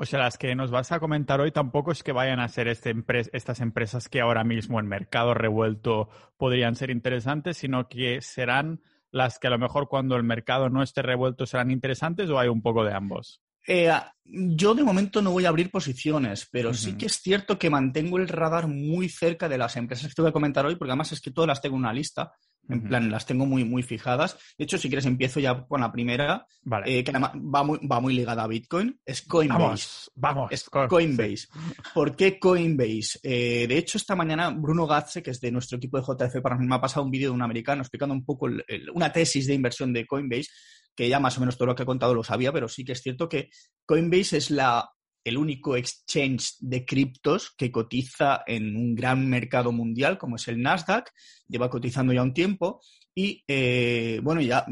[0.00, 2.68] O sea, las que nos vas a comentar hoy tampoco es que vayan a ser
[2.68, 2.94] este
[3.32, 8.80] estas empresas que ahora mismo en mercado revuelto podrían ser interesantes, sino que serán
[9.10, 12.48] las que a lo mejor cuando el mercado no esté revuelto serán interesantes o hay
[12.48, 13.42] un poco de ambos.
[13.66, 13.90] Eh,
[14.24, 18.18] yo de momento no voy a abrir posiciones, pero sí que es cierto que mantengo
[18.18, 21.10] el radar muy cerca de las empresas que te voy a comentar hoy, porque además
[21.10, 22.32] es que todas las tengo en una lista.
[22.68, 24.38] En plan, las tengo muy, muy fijadas.
[24.56, 26.46] De hecho, si quieres, empiezo ya con la primera,
[26.84, 29.00] eh, que va muy, va muy ligada a Bitcoin.
[29.04, 30.10] Es Coinbase.
[30.14, 31.48] Vamos, Es Coinbase.
[31.94, 33.18] ¿Por qué Coinbase?
[33.22, 36.56] Eh, de hecho, esta mañana Bruno Gatze, que es de nuestro equipo de JF para
[36.56, 38.48] mí, me ha pasado un vídeo de un americano explicando un poco
[38.94, 40.50] una tesis de inversión de Coinbase
[40.94, 42.90] que ya más o menos todo lo que he contado lo sabía, pero sí que
[42.90, 43.50] es cierto que
[43.86, 44.90] Coinbase es la,
[45.28, 50.60] el único exchange de criptos que cotiza en un gran mercado mundial como es el
[50.60, 51.12] Nasdaq,
[51.46, 52.80] lleva cotizando ya un tiempo
[53.14, 54.64] y eh, bueno, ya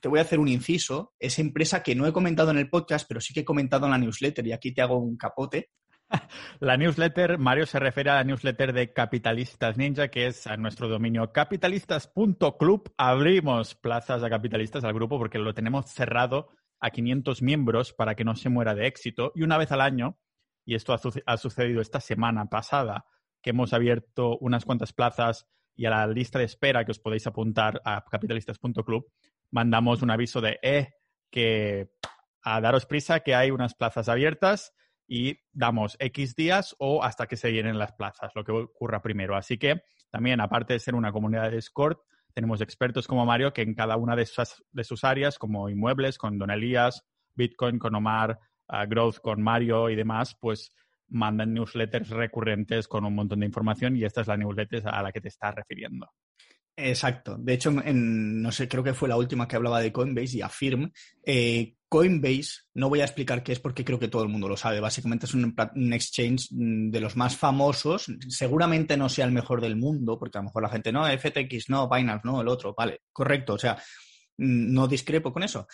[0.00, 3.06] te voy a hacer un inciso, es empresa que no he comentado en el podcast,
[3.06, 5.70] pero sí que he comentado en la newsletter y aquí te hago un capote.
[6.60, 10.88] La newsletter, Mario se refiere a la newsletter de Capitalistas Ninja, que es a nuestro
[10.88, 12.92] dominio capitalistas.club.
[12.96, 18.24] Abrimos plazas a capitalistas al grupo porque lo tenemos cerrado a 500 miembros para que
[18.24, 19.32] no se muera de éxito.
[19.34, 20.18] Y una vez al año,
[20.64, 23.04] y esto ha, sucedido esta semana pasada,
[23.42, 27.26] que hemos abierto unas cuantas plazas y a la lista de espera que os podéis
[27.26, 29.06] apuntar a capitalistas.club,
[29.50, 30.88] mandamos un aviso de, eh,
[31.30, 31.90] que
[32.42, 34.72] a daros prisa, que hay unas plazas abiertas
[35.06, 39.36] y damos X días o hasta que se llenen las plazas, lo que ocurra primero.
[39.36, 41.98] Así que también, aparte de ser una comunidad de Discord,
[42.34, 46.18] tenemos expertos como Mario que en cada una de sus, de sus áreas, como inmuebles,
[46.18, 48.38] con Don Elías, Bitcoin con Omar,
[48.68, 50.74] uh, Growth con Mario y demás, pues
[51.08, 55.12] mandan newsletters recurrentes con un montón de información y esta es la newsletter a la
[55.12, 56.08] que te estás refiriendo.
[56.82, 57.36] Exacto.
[57.38, 60.42] De hecho, en, no sé, creo que fue la última que hablaba de Coinbase y
[60.42, 60.90] Affirm.
[61.24, 64.56] Eh, Coinbase, no voy a explicar qué es porque creo que todo el mundo lo
[64.56, 64.80] sabe.
[64.80, 65.54] Básicamente es un,
[65.92, 68.06] exchange mm, de los más famosos.
[68.28, 71.68] Seguramente no sea el mejor del mundo, porque a lo mejor la gente no, FTX
[71.68, 73.54] no, Binance no, el otro, vale, correcto.
[73.54, 73.74] O sea,
[74.38, 75.66] mm, no discrepo con eso.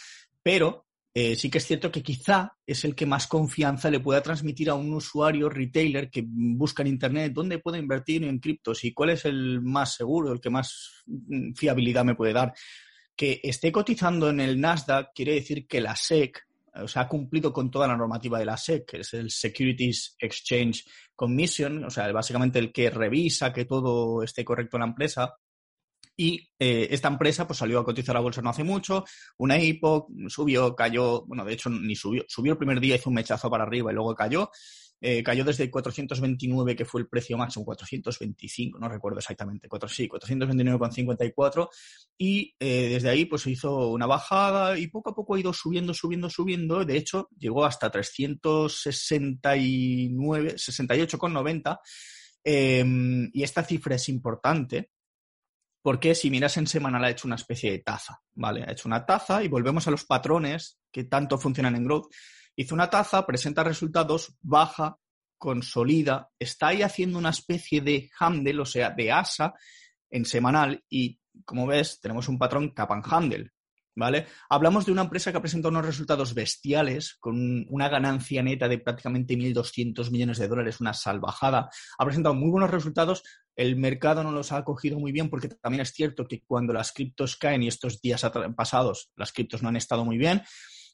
[0.43, 0.86] Pero
[1.19, 4.69] eh, sí que es cierto que quizá es el que más confianza le pueda transmitir
[4.69, 9.09] a un usuario retailer que busca en Internet dónde puedo invertir en criptos y cuál
[9.09, 12.53] es el más seguro, el que más mm, fiabilidad me puede dar.
[13.17, 17.51] Que esté cotizando en el Nasdaq quiere decir que la SEC o sea, ha cumplido
[17.51, 22.13] con toda la normativa de la SEC, que es el Securities Exchange Commission, o sea,
[22.13, 25.35] básicamente el que revisa que todo esté correcto en la empresa.
[26.17, 29.05] Y eh, esta empresa pues salió a cotizar a bolsa no hace mucho,
[29.37, 33.17] una IPO, subió, cayó, bueno, de hecho ni subió, subió el primer día, hizo un
[33.17, 34.51] mechazo para arriba y luego cayó.
[34.99, 40.09] Eh, cayó desde 429, que fue el precio máximo, 425, no recuerdo exactamente, 4, sí,
[40.09, 41.69] 429,54.
[42.17, 45.93] Y eh, desde ahí pues hizo una bajada y poco a poco ha ido subiendo,
[45.93, 46.83] subiendo, subiendo.
[46.85, 51.79] De hecho, llegó hasta 369, 68,90.
[52.49, 52.85] Eh,
[53.33, 54.93] y esta cifra es importante
[55.87, 58.65] porque si miras en semanal ha hecho una especie de taza, ¿vale?
[58.65, 62.13] Ha hecho una taza y volvemos a los patrones que tanto funcionan en Growth.
[62.57, 64.97] Hizo una taza, presenta resultados, baja,
[65.39, 69.55] consolida, está ahí haciendo una especie de handle, o sea, de asa
[70.11, 73.53] en semanal y como ves tenemos un patrón cap and handle,
[73.95, 74.27] ¿vale?
[74.49, 78.79] Hablamos de una empresa que ha presentado unos resultados bestiales, con una ganancia neta de
[78.79, 81.71] prácticamente 1.200 millones de dólares, una salvajada.
[81.97, 83.23] Ha presentado muy buenos resultados,
[83.57, 86.93] el mercado no los ha acogido muy bien porque también es cierto que cuando las
[86.93, 90.43] criptos caen y estos días pasados las criptos no han estado muy bien,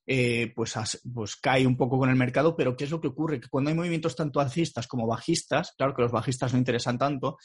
[0.07, 0.75] eh, pues,
[1.13, 3.41] pues cae un poco con el mercado, pero ¿qué es lo que ocurre?
[3.41, 7.37] Que cuando hay movimientos tanto alcistas como bajistas, claro que los bajistas no interesan tanto,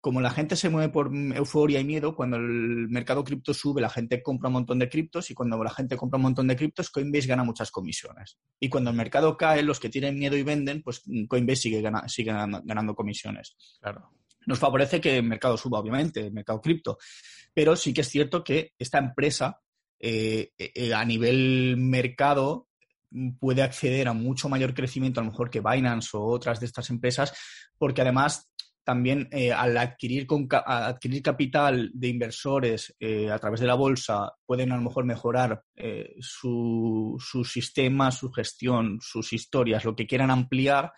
[0.00, 3.90] como la gente se mueve por euforia y miedo, cuando el mercado cripto sube, la
[3.90, 6.90] gente compra un montón de criptos y cuando la gente compra un montón de criptos,
[6.90, 8.38] Coinbase gana muchas comisiones.
[8.58, 12.32] Y cuando el mercado cae, los que tienen miedo y venden, pues Coinbase sigue, sigue
[12.32, 13.56] ganando, comisiones.
[13.78, 14.10] Claro.
[14.50, 16.98] Nos favorece que el mercado suba, obviamente, el mercado cripto.
[17.54, 19.60] Pero sí que es cierto que esta empresa,
[20.00, 22.66] eh, eh, a nivel mercado,
[23.38, 26.90] puede acceder a mucho mayor crecimiento, a lo mejor que Binance o otras de estas
[26.90, 27.32] empresas,
[27.78, 28.50] porque además
[28.82, 30.26] también eh, al adquirir,
[30.66, 32.96] adquirir capital de inversores
[33.32, 35.62] a través de la bolsa pueden a lo mejor mejorar
[36.18, 40.92] su, su, sistema, su gestión, sus historias, lo que quieran ampliar.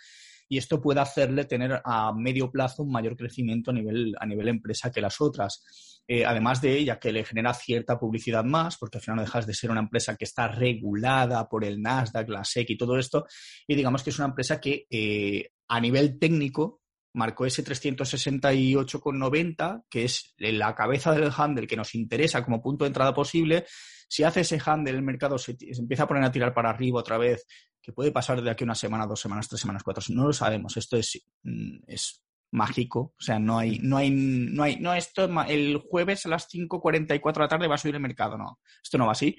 [0.52, 4.48] Y esto puede hacerle tener a medio plazo un mayor crecimiento a nivel, a nivel
[4.48, 6.02] empresa que las otras.
[6.06, 9.46] Eh, además de ella, que le genera cierta publicidad más, porque al final no dejas
[9.46, 13.24] de ser una empresa que está regulada por el Nasdaq, la SEC y todo esto,
[13.66, 16.81] y digamos que es una empresa que eh, a nivel técnico
[17.14, 22.88] marcó ese 368,90, que es la cabeza del handle que nos interesa como punto de
[22.88, 23.64] entrada posible.
[24.08, 27.18] Si hace ese handle, el mercado se, empieza a poner a tirar para arriba otra
[27.18, 27.46] vez,
[27.80, 30.76] que puede pasar de aquí una semana, dos semanas, tres semanas, cuatro, no lo sabemos.
[30.76, 33.14] Esto es, mm, es mágico.
[33.18, 37.34] O sea, no hay, no hay, no hay, no, esto el jueves a las 5.44
[37.34, 38.60] de la tarde va a subir el mercado, no.
[38.82, 39.36] Esto no va así.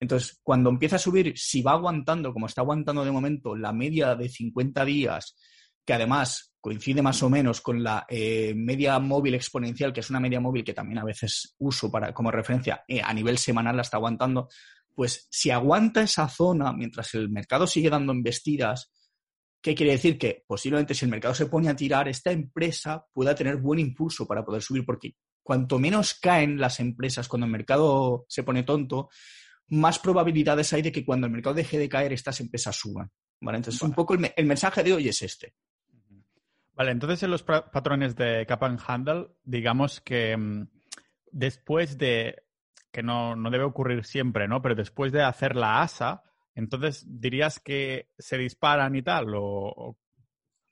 [0.00, 4.16] Entonces, cuando empieza a subir, si va aguantando, como está aguantando de momento, la media
[4.16, 5.36] de 50 días,
[5.84, 10.20] que además coincide más o menos con la eh, media móvil exponencial, que es una
[10.20, 13.82] media móvil que también a veces uso para, como referencia, eh, a nivel semanal la
[13.82, 14.48] está aguantando,
[14.94, 18.90] pues si aguanta esa zona mientras el mercado sigue dando embestidas,
[19.62, 20.18] ¿Qué quiere decir?
[20.18, 24.26] Que posiblemente si el mercado se pone a tirar, esta empresa pueda tener buen impulso
[24.26, 29.08] para poder subir, porque cuanto menos caen las empresas cuando el mercado se pone tonto,
[29.68, 33.08] más probabilidades hay de que cuando el mercado deje de caer, estas empresas suban.
[33.40, 33.58] ¿vale?
[33.58, 35.54] Entonces, un poco el, mensaje de hoy es este.
[36.82, 40.66] Vale, entonces en los patrones de Cap and Handle, digamos que mm,
[41.30, 42.42] después de,
[42.90, 44.60] que no, no, debe ocurrir siempre, ¿no?
[44.62, 46.24] Pero después de hacer la ASA,
[46.56, 49.26] entonces, ¿dirías que se disparan y tal?
[49.36, 49.96] O,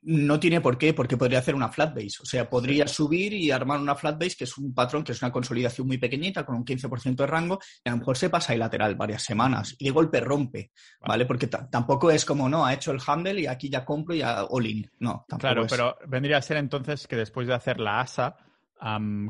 [0.03, 2.19] no tiene por qué, porque podría hacer una flat base.
[2.23, 5.23] O sea, podría subir y armar una flat base, que es un patrón, que es
[5.23, 8.53] una consolidación muy pequeñita, con un 15% de rango, y a lo mejor se pasa
[8.53, 11.27] ahí lateral varias semanas y de golpe rompe, ¿vale?
[11.27, 14.45] Porque tampoco es como, no, ha hecho el handle y aquí ya compro y ya
[14.45, 14.91] all in.
[14.99, 18.37] No, tampoco Claro, pero vendría a ser entonces que después de hacer la ASA,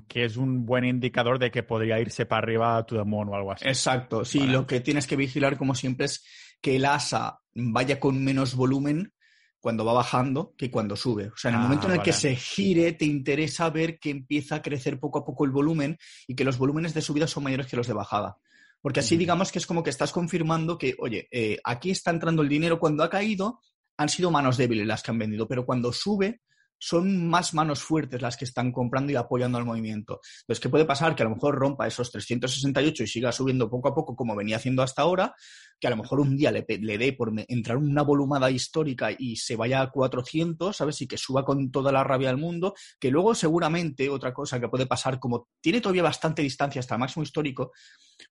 [0.07, 3.35] que es un buen indicador de que podría irse para arriba a tu demon o
[3.35, 3.67] algo así.
[3.67, 6.25] Exacto, sí, lo que tienes que vigilar como siempre es
[6.61, 9.13] que el asa vaya con menos volumen
[9.61, 11.29] cuando va bajando que cuando sube.
[11.29, 14.11] O sea, en el ah, momento en el que se gire, te interesa ver que
[14.11, 17.45] empieza a crecer poco a poco el volumen y que los volúmenes de subida son
[17.45, 18.39] mayores que los de bajada.
[18.81, 22.41] Porque así digamos que es como que estás confirmando que, oye, eh, aquí está entrando
[22.43, 22.81] el dinero.
[22.81, 23.61] Cuando ha caído,
[23.99, 26.41] han sido manos débiles las que han vendido, pero cuando sube,
[26.81, 30.21] son más manos fuertes las que están comprando y apoyando al movimiento.
[30.41, 31.15] Entonces, ¿qué puede pasar?
[31.15, 34.57] Que a lo mejor rompa esos 368 y siga subiendo poco a poco como venía
[34.57, 35.35] haciendo hasta ahora,
[35.79, 39.37] que a lo mejor un día le, le dé por entrar una volumada histórica y
[39.37, 41.01] se vaya a 400, ¿sabes?
[41.03, 44.69] Y que suba con toda la rabia del mundo, que luego seguramente otra cosa que
[44.69, 47.73] puede pasar, como tiene todavía bastante distancia hasta el máximo histórico,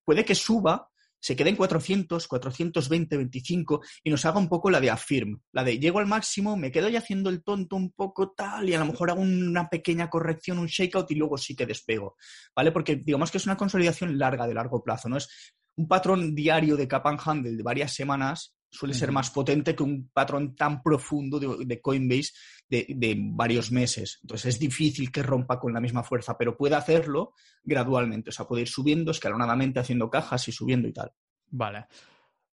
[0.04, 0.90] puede que suba
[1.20, 5.64] se quede en 400, 420, 25 y nos haga un poco la de affirm, la
[5.64, 8.80] de llego al máximo, me quedo ya haciendo el tonto un poco tal y a
[8.80, 12.16] lo mejor hago una pequeña corrección, un shakeout y luego sí que despego,
[12.56, 12.72] ¿vale?
[12.72, 15.18] Porque digamos que es una consolidación larga de largo plazo, ¿no?
[15.18, 19.76] Es un patrón diario de cap and handle de varias semanas suele ser más potente
[19.76, 22.32] que un patrón tan profundo de, Coinbase
[22.70, 24.20] de, varios meses.
[24.22, 28.30] Entonces es difícil que rompa con la misma fuerza, pero puede hacerlo gradualmente.
[28.30, 31.12] O sea, puede ir subiendo escalonadamente, haciendo cajas y subiendo y tal.
[31.50, 31.88] Vale.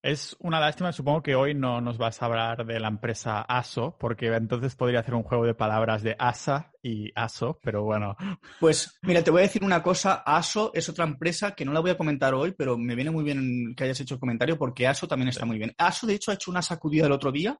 [0.07, 3.97] Es una lástima, supongo que hoy no nos vas a hablar de la empresa ASO,
[3.99, 8.17] porque entonces podría hacer un juego de palabras de ASA y ASO, pero bueno.
[8.61, 11.81] Pues mira, te voy a decir una cosa, ASO es otra empresa que no la
[11.81, 14.87] voy a comentar hoy, pero me viene muy bien que hayas hecho el comentario porque
[14.87, 15.75] ASO también está muy bien.
[15.77, 17.59] ASO, de hecho, ha hecho una sacudida el otro día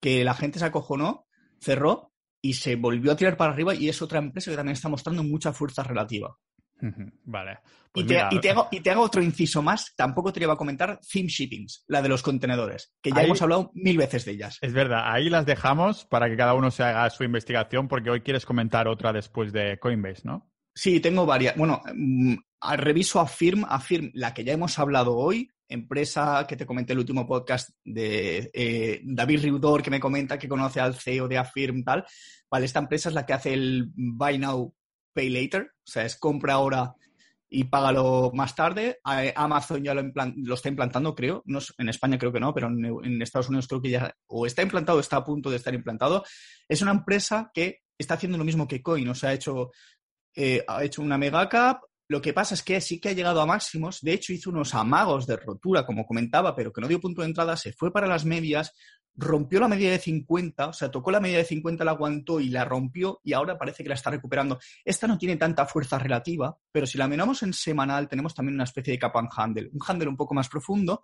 [0.00, 1.26] que la gente se acojonó,
[1.60, 4.88] cerró y se volvió a tirar para arriba y es otra empresa que también está
[4.88, 6.38] mostrando mucha fuerza relativa.
[7.24, 7.58] Vale.
[7.92, 8.08] Pues y,
[8.80, 9.94] te, hago, otro inciso más.
[9.94, 13.70] Tampoco te iba a comentar Theme Shippings, la de los contenedores, que ya hemos hablado
[13.74, 14.58] mil veces de ellas.
[14.62, 18.22] Es verdad, ahí las dejamos para que cada uno se haga su investigación, porque hoy
[18.22, 20.50] quieres comentar otra después de Coinbase, ¿no?
[20.74, 21.54] Sí, tengo varias.
[21.56, 22.34] Bueno, mm,
[22.76, 27.26] reviso Affirm, Affirm, la que ya hemos hablado hoy, empresa que te comenté el último
[27.26, 32.06] podcast de eh, David Riudor, que me comenta que conoce al CEO de Affirm, tal.
[32.50, 34.74] Vale, esta empresa es la que hace el Buy Now,
[35.12, 36.94] Pay Later, o sea, es compra ahora
[37.52, 38.98] y págalo más tarde.
[39.36, 40.02] Amazon ya lo,
[40.36, 41.42] lo está implantando, creo.
[41.44, 44.62] No, en España creo que no, pero en, Estados Unidos creo que ya o está
[44.62, 46.24] implantado está a punto de estar implantado.
[46.66, 49.70] Es una empresa que está haciendo lo mismo que Coin, o sea, ha hecho,
[50.34, 51.82] eh, ha hecho una mega cap.
[52.08, 54.00] Lo que pasa es que sí que ha llegado a máximos.
[54.00, 57.28] De hecho, hizo unos amagos de rotura, como comentaba, pero que no dio punto de
[57.28, 57.56] entrada.
[57.56, 58.72] Se fue para las medias,
[59.14, 62.48] rompió la media de 50, o sea, tocó la media de 50, la aguantó y
[62.48, 64.58] la rompió y ahora parece que la está recuperando.
[64.84, 68.64] Esta no tiene tanta fuerza relativa, pero si la miramos en semanal tenemos también una
[68.64, 71.02] especie de cap and handle, un handle un poco más profundo,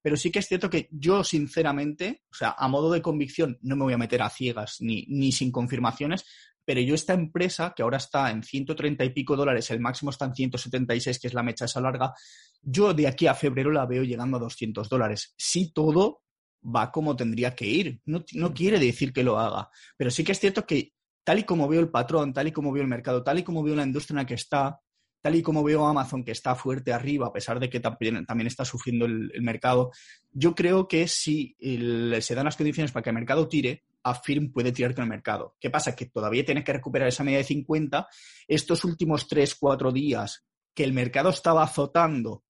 [0.00, 3.76] pero sí que es cierto que yo sinceramente, o sea, a modo de convicción no
[3.76, 6.24] me voy a meter a ciegas ni, ni sin confirmaciones,
[6.64, 10.26] pero yo esta empresa, que ahora está en 130 y pico dólares, el máximo está
[10.26, 12.12] en 176, que es la mecha esa larga,
[12.60, 15.32] yo de aquí a febrero la veo llegando a 200 dólares.
[15.38, 16.24] Si todo
[16.62, 18.00] va como tendría que ir.
[18.04, 20.92] No, no quiere decir que lo haga, pero sí que es cierto que
[21.24, 23.62] tal y como veo el patrón, tal y como veo el mercado, tal y como
[23.62, 24.80] veo la industria en la que está,
[25.20, 28.46] tal y como veo Amazon que está fuerte arriba, a pesar de que también, también
[28.46, 29.90] está sufriendo el, mercado,
[30.30, 34.72] yo creo que si se dan las condiciones para que el mercado tire, Affirm puede
[34.72, 35.56] tirar con el mercado.
[35.60, 35.94] ¿Qué pasa?
[35.94, 38.08] Que todavía tiene que recuperar esa media de 50.
[38.46, 42.44] Estos últimos 3, 4 días que el mercado estaba azotando,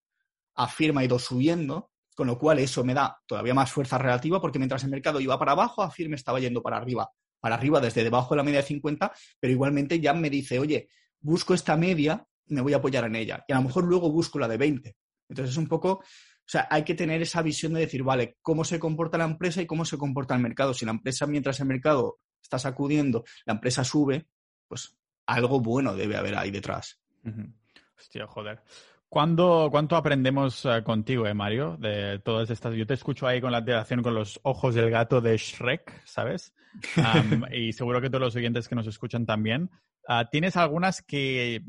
[0.55, 4.59] Affirm ha ido subiendo, con lo cual eso me da todavía más fuerza relativa porque
[4.59, 7.09] mientras el mercado iba para abajo, Affirm estaba yendo para arriba
[7.39, 10.89] para arriba desde debajo de la media de 50, pero igualmente ya me dice, oye,
[11.21, 13.45] busco esta media, me voy a apoyar en ella.
[13.47, 14.97] Y a lo mejor luego busco la de 20.
[15.29, 16.03] Entonces es un poco, o
[16.45, 19.67] sea, hay que tener esa visión de decir, vale, cómo se comporta la empresa y
[19.67, 20.75] cómo se comporta el mercado.
[20.75, 24.27] Si la empresa, mientras el mercado está sacudiendo, la empresa sube,
[24.67, 27.01] pues algo bueno debe haber ahí detrás.
[27.97, 28.61] Hostia, joder.
[29.11, 31.79] ¿Cuándo, ¿Cuánto aprendemos eh, contigo, eh, Mario?
[31.79, 32.75] De todas estas.
[32.75, 36.55] Yo te escucho ahí con la alteración con los ojos del gato de Shrek, ¿sabes?
[37.53, 39.71] y seguro que todos los oyentes que nos escuchan también.
[40.07, 41.63] Ah, ¿Tienes algunas que,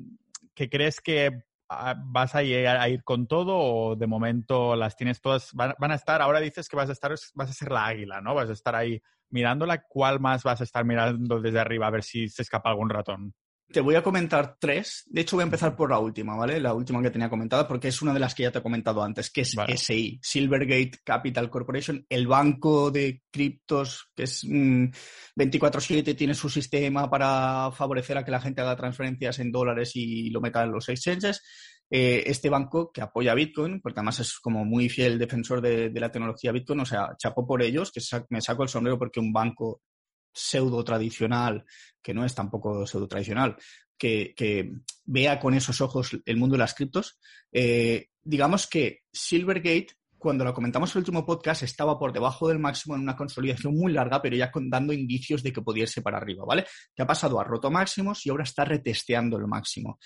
[0.54, 4.98] que crees que ah, vas a, llegar a ir con todo o de momento las
[4.98, 5.54] tienes todas?
[5.54, 8.20] Van, van, a estar, ahora dices que vas a estar, vas a ser la águila,
[8.20, 8.36] ¿no?
[8.36, 9.82] Vas a estar ahí mirándola.
[9.88, 13.34] ¿Cuál más vas a estar mirando desde arriba a ver si se escapa algún ratón?
[13.72, 15.04] Te voy a comentar tres.
[15.08, 16.60] De hecho, voy a empezar por la última, ¿vale?
[16.60, 19.04] La última que tenía comentada, porque es una de las que ya te he comentado
[19.04, 26.34] antes, que es SI, Silvergate Capital Corporation, el banco de criptos, que es 24-7, tiene
[26.34, 30.64] su sistema para favorecer a que la gente haga transferencias en dólares y lo meta
[30.64, 31.42] en los exchanges.
[31.92, 35.92] Eh, este banco que apoya a Bitcoin, porque además es como muy fiel defensor de,
[35.92, 39.34] la tecnología Bitcoin, o sea, chapó por ellos, que me saco el sombrero porque un
[39.34, 39.82] banco
[40.32, 41.66] pseudo tradicional,
[42.02, 43.56] que no es tampoco pseudo tradicional,
[43.98, 44.72] que,
[45.06, 47.20] vea con esos ojos el mundo de las criptos,
[47.52, 52.60] eh, digamos que Silvergate, cuando lo comentamos en el último podcast, estaba por debajo del
[52.60, 56.18] máximo en una consolidación muy larga, pero ya dando indicios de que podía irse para
[56.18, 56.66] arriba, ¿vale?
[56.94, 59.98] Que ha pasado a roto máximos y ahora está retesteando el máximo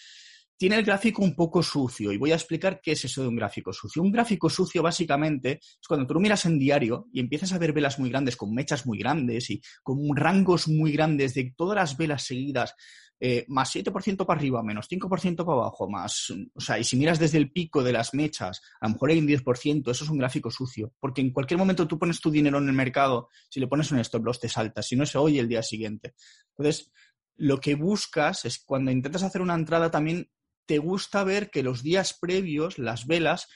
[0.63, 3.35] tiene el gráfico un poco sucio y voy a explicar qué es eso de un
[3.35, 4.01] gráfico sucio.
[4.01, 7.73] Un gráfico sucio básicamente es cuando tú lo miras en diario y empiezas a ver
[7.73, 11.97] velas muy grandes con mechas muy grandes y con rangos muy grandes de todas las
[11.97, 12.75] velas seguidas,
[13.19, 17.19] eh, más 7% para arriba, menos 5% para abajo, más, o sea, y si miras
[17.19, 20.17] desde el pico de las mechas, a lo mejor hay un 10%, eso es un
[20.17, 23.67] gráfico sucio, porque en cualquier momento tú pones tu dinero en el mercado, si le
[23.67, 26.13] pones un stop loss te salta, si no se oye el día siguiente.
[26.55, 26.89] Entonces,
[27.35, 30.29] lo que buscas es cuando intentas hacer una entrada también
[30.65, 33.47] te gusta ver que los días previos, las velas,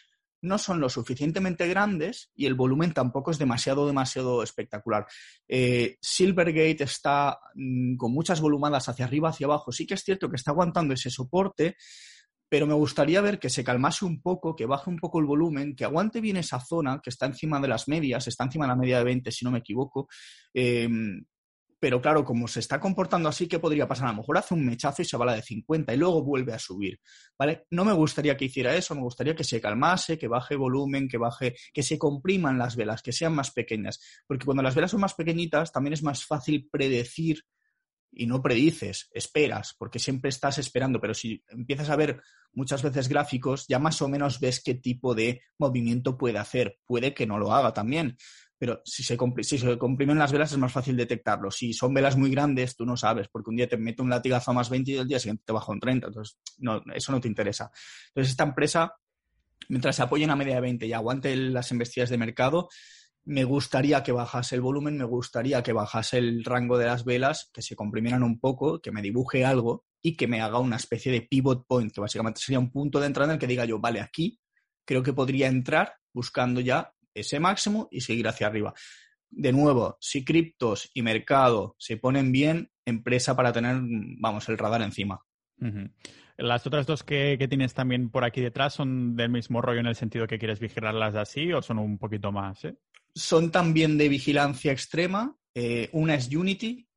[0.41, 5.07] no son lo suficientemente grandes y el volumen tampoco es demasiado, demasiado espectacular.
[5.47, 9.71] Eh, Silvergate está mm, con muchas volumadas hacia arriba, hacia abajo.
[9.71, 11.75] Sí que es cierto que está aguantando ese soporte,
[12.49, 15.75] pero me gustaría ver que se calmase un poco, que baje un poco el volumen,
[15.75, 18.75] que aguante bien esa zona, que está encima de las medias, está encima de la
[18.77, 20.07] media de 20, si no me equivoco.
[20.53, 20.87] Eh,
[21.79, 24.07] pero claro, como se está comportando así, ¿qué podría pasar?
[24.07, 26.23] A lo mejor hace un mechazo y se va a la de 50 y luego
[26.23, 26.99] vuelve a subir,
[27.37, 27.65] ¿vale?
[27.71, 31.17] No me gustaría que hiciera eso, me gustaría que se calmase, que baje volumen, que
[31.17, 35.01] baje, que se compriman las velas, que sean más pequeñas, porque cuando las velas son
[35.01, 37.43] más pequeñitas también es más fácil predecir
[38.11, 42.21] y no predices, esperas, porque siempre estás esperando, pero si empiezas a ver
[42.53, 46.79] muchas veces gráficos, ya más o menos ves qué tipo de movimiento puede hacer.
[46.85, 48.17] Puede que no lo haga también,
[48.57, 51.51] pero si se, si se comprimen las velas es más fácil detectarlo.
[51.51, 54.51] Si son velas muy grandes, tú no sabes, porque un día te mete un latigazo
[54.51, 56.07] a más 20 y el día siguiente te baja un 30.
[56.07, 57.71] Entonces, no, eso no te interesa.
[58.09, 58.95] Entonces, esta empresa,
[59.69, 62.69] mientras se apoye en la media de 20 y aguante las investidas de mercado,
[63.25, 67.49] me gustaría que bajase el volumen, me gustaría que bajase el rango de las velas,
[67.53, 71.11] que se comprimieran un poco, que me dibuje algo y que me haga una especie
[71.11, 73.79] de pivot point, que básicamente sería un punto de entrada en el que diga yo,
[73.79, 74.39] vale, aquí
[74.85, 78.73] creo que podría entrar buscando ya ese máximo y seguir hacia arriba.
[79.29, 84.81] De nuevo, si criptos y mercado se ponen bien, empresa para tener, vamos, el radar
[84.81, 85.21] encima.
[86.37, 89.95] ¿Las otras dos que, tienes también por aquí detrás son del mismo rollo en el
[89.95, 92.63] sentido que quieres vigilarlas así o son un poquito más?
[92.65, 92.75] Eh?
[93.13, 95.35] Son también de vigilancia extrema.
[95.53, 96.87] Eh, una es Unity.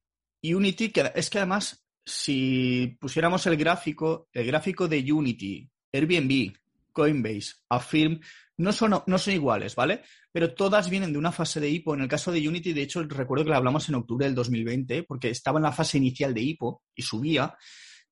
[0.43, 6.53] Unity, que es que además, si pusiéramos el gráfico, el gráfico de Unity, Airbnb,
[7.01, 8.21] Coinbase, Affirm,
[8.59, 10.03] no son, no son iguales, ¿vale?
[10.31, 11.95] Pero todas vienen de una fase de hipo.
[11.95, 15.05] En el caso de Unity, de hecho, recuerdo que la hablamos en octubre del 2020,
[15.05, 17.57] porque estaba en la fase inicial de hipo y subía.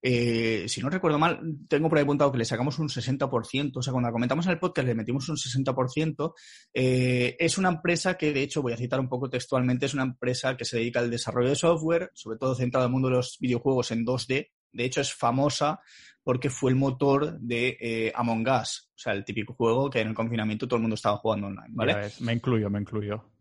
[0.01, 3.81] Eh, si no recuerdo mal, tengo por ahí apuntado que le sacamos un 60%, o
[3.81, 6.33] sea, cuando la comentamos en el podcast le metimos un 60%.
[6.73, 10.03] Eh, es una empresa que, de hecho, voy a citar un poco textualmente, es una
[10.03, 13.15] empresa que se dedica al desarrollo de software, sobre todo centrado en el mundo de
[13.17, 14.47] los videojuegos en 2D.
[14.71, 15.79] De hecho, es famosa
[16.23, 20.09] porque fue el motor de eh, Among Us, o sea, el típico juego que en
[20.09, 22.11] el confinamiento todo el mundo estaba jugando online, ¿vale?
[22.19, 23.31] me incluyo, me incluyo.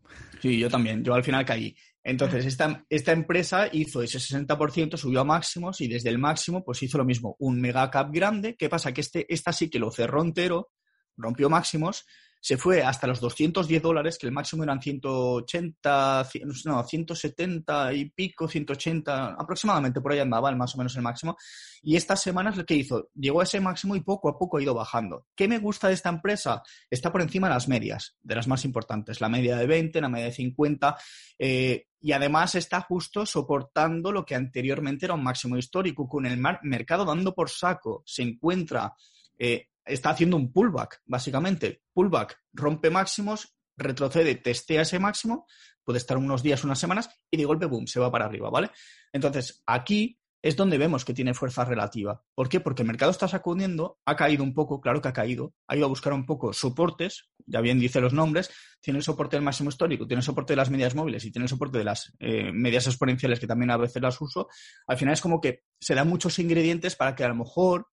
[0.41, 1.03] Sí, yo también.
[1.05, 1.77] Yo al final caí.
[2.03, 6.83] Entonces, esta, esta empresa hizo ese 60%, subió a máximos y desde el máximo pues
[6.83, 8.57] hizo lo mismo, un mega cap grande.
[8.57, 8.93] ¿Qué pasa?
[8.93, 10.71] Que este, esta sí que lo cerró entero,
[11.17, 12.07] rompió máximos
[12.41, 16.29] se fue hasta los 210 dólares, que el máximo eran 180,
[16.65, 21.37] no, 170 y pico, 180, aproximadamente por ahí andaba el más o menos el máximo.
[21.83, 24.63] Y estas semanas lo que hizo, llegó a ese máximo y poco a poco ha
[24.63, 25.27] ido bajando.
[25.35, 26.63] ¿Qué me gusta de esta empresa?
[26.91, 30.09] Está por encima de las medias, de las más importantes, la media de 20, la
[30.09, 30.97] media de 50,
[31.39, 36.41] eh, y además está justo soportando lo que anteriormente era un máximo histórico, con el
[36.63, 38.95] mercado dando por saco, se encuentra
[39.39, 41.83] eh, está haciendo un pullback, básicamente.
[41.93, 45.47] Pullback, rompe máximos, retrocede, testea ese máximo,
[45.85, 48.71] puede estar unos días, unas semanas, y de golpe, boom, se va para arriba, ¿vale?
[49.13, 52.23] Entonces, aquí es donde vemos que tiene fuerza relativa.
[52.35, 52.61] ¿Por qué?
[52.61, 55.87] Porque el mercado está sacudiendo, ha caído un poco, claro que ha caído, ha ido
[55.87, 59.71] a buscar un poco soportes, ya bien dice los nombres, tiene el soporte del máximo
[59.71, 62.53] histórico, tiene el soporte de las medias móviles y tiene el soporte de las eh,
[62.53, 64.49] medias exponenciales que también a veces las uso.
[64.87, 67.89] Al final es como que se dan muchos ingredientes para que a lo mejor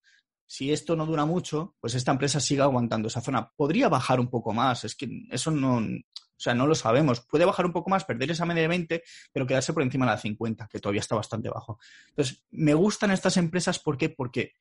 [0.46, 3.52] si esto no dura mucho, pues esta empresa siga aguantando esa zona.
[3.56, 7.22] Podría bajar un poco más, es que eso no, o sea, no lo sabemos.
[7.22, 10.12] Puede bajar un poco más, perder esa media de 20, pero quedarse por encima de
[10.12, 11.80] la 50, que todavía está bastante bajo.
[12.10, 14.10] Entonces, me gustan estas empresas, ¿por qué?
[14.10, 14.54] Porque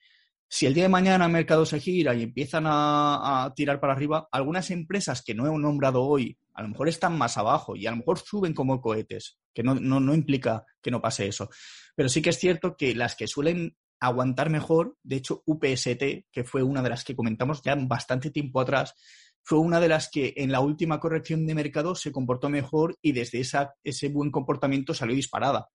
[0.49, 4.29] si el día de mañana el mercado se gira y empiezan a, tirar para arriba,
[4.31, 7.91] algunas empresas que no he nombrado hoy, a lo mejor están más abajo y a
[7.91, 11.51] lo mejor suben como cohetes, que no, no implica que no pase eso.
[11.97, 13.77] Pero sí que es cierto que las que suelen
[14.07, 14.97] aguantar mejor.
[15.03, 18.95] De hecho, UPST, que fue una de las que comentamos ya bastante tiempo atrás,
[19.43, 23.13] fue una de las que en la última corrección de mercado se comportó mejor y
[23.13, 25.69] desde esa, ese buen comportamiento salió disparada.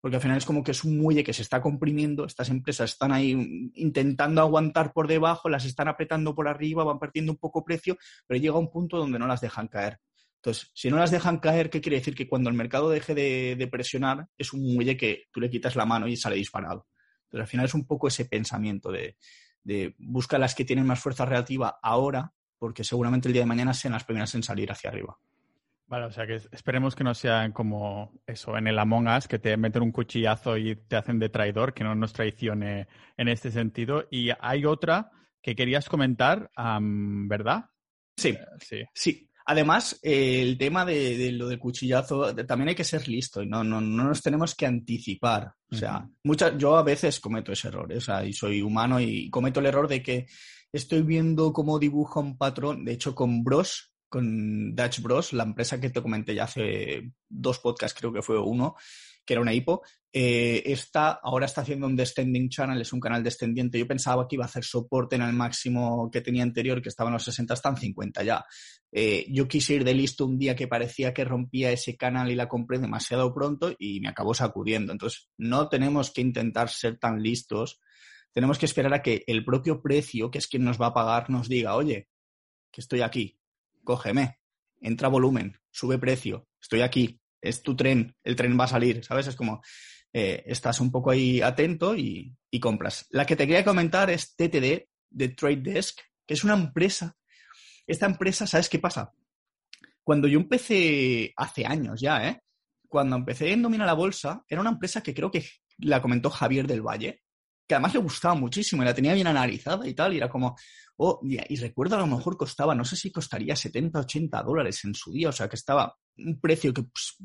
[0.00, 2.92] Porque al final es como que es un muelle que se está comprimiendo, estas empresas
[2.92, 7.64] están ahí intentando aguantar por debajo, las están apretando por arriba, van perdiendo un poco
[7.64, 9.98] precio, pero llega un punto donde no las dejan caer.
[10.36, 12.14] Entonces, si no las dejan caer, ¿qué quiere decir?
[12.14, 15.74] Que cuando el mercado deje de, de presionar, es un muelle que tú le quitas
[15.74, 16.86] la mano y sale disparado.
[17.28, 19.16] Pero al final es un poco ese pensamiento de,
[19.62, 23.74] de busca las que tienen más fuerza relativa ahora, porque seguramente el día de mañana
[23.74, 25.18] sean las primeras en salir hacia arriba.
[25.88, 29.38] Vale, o sea que esperemos que no sean como eso, en el Among Us, que
[29.38, 33.50] te meten un cuchillazo y te hacen de traidor, que no nos traicione en este
[33.50, 34.06] sentido.
[34.10, 35.10] Y hay otra
[35.40, 37.70] que querías comentar, ¿verdad?
[38.18, 38.84] Sí, eh, sí.
[38.92, 43.46] Sí, Además, eh, el tema de, lo del cuchillazo, también hay que ser listo y
[43.46, 45.54] no, no, no nos tenemos que anticipar.
[45.70, 46.06] O sea,
[46.58, 47.96] yo a veces cometo ese error, ¿eh?
[47.96, 50.26] o sea, y soy humano y cometo el error de que
[50.70, 55.80] estoy viendo cómo dibuja un patrón, de hecho con Bros, con Dutch Bros, la empresa
[55.80, 58.76] que te comenté ya hace dos podcasts, creo que fue uno,
[59.24, 59.80] que era una hipo,
[60.10, 63.78] eh, está, ahora está haciendo un descending channel, es un canal descendiente.
[63.78, 67.10] Yo pensaba que iba a hacer soporte en el máximo que tenía anterior, que estaba
[67.10, 68.44] en los 60, están 50 ya.
[68.90, 72.34] Eh, yo quise ir de listo un día que parecía que rompía ese canal y
[72.34, 74.92] la compré demasiado pronto y me acabó sacudiendo.
[74.92, 77.80] Entonces, no tenemos que intentar ser tan listos.
[78.32, 81.28] Tenemos que esperar a que el propio precio, que es quien nos va a pagar,
[81.28, 82.08] nos diga, oye,
[82.70, 83.38] que estoy aquí,
[83.84, 84.38] cógeme,
[84.80, 89.26] entra volumen, sube precio, estoy aquí, es tu tren, el tren va a salir, ¿sabes?
[89.28, 89.62] Es como,
[90.12, 93.06] eh, estás un poco ahí atento y, compras.
[93.10, 97.16] La que te quería comentar es TTD, de Trade Desk, que es una empresa.
[97.86, 99.12] Esta empresa, ¿sabes qué pasa?
[100.02, 102.42] Cuando yo empecé hace años ya, ¿eh?
[102.88, 105.46] Cuando empecé en Domina la Bolsa, era una empresa que creo que
[105.78, 107.22] la comentó Javier del Valle,
[107.66, 110.56] que además le gustaba muchísimo y la tenía bien analizada y tal, y era como,
[110.96, 114.94] oh, y recuerdo a lo mejor costaba, no sé si costaría 70, 80 dólares en
[114.94, 117.16] su día, o sea que estaba un precio que pues,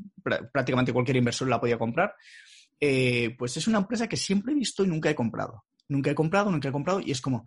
[0.52, 2.14] prácticamente cualquier inversor la podía comprar.
[2.86, 5.64] Eh, pues es una empresa que siempre he visto y nunca he comprado.
[5.88, 7.46] Nunca he comprado, nunca he comprado y es como...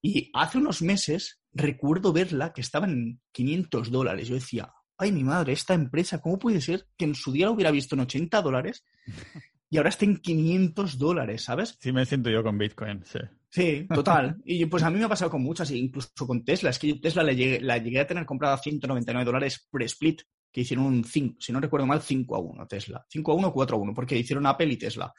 [0.00, 4.28] y hace unos meses recuerdo verla que estaba en 500 dólares.
[4.28, 7.52] Yo decía, ay, mi madre, esta empresa, ¿cómo puede ser que en su día la
[7.52, 8.84] hubiera visto en 80 dólares
[9.68, 11.76] y ahora está en 500 dólares, ¿sabes?
[11.80, 13.18] Sí, me siento yo con Bitcoin, sí.
[13.50, 14.40] Sí, total.
[14.44, 16.70] Y pues a mí me ha pasado con muchas, incluso con Tesla.
[16.70, 20.22] Es que yo Tesla la llegué, la llegué a tener comprada a 199 dólares pre-split
[20.52, 23.04] que hicieron un 5, si no recuerdo mal, 5 a 1 Tesla.
[23.08, 25.12] 5 a 1 o 4 a 1, porque hicieron Apple y Tesla.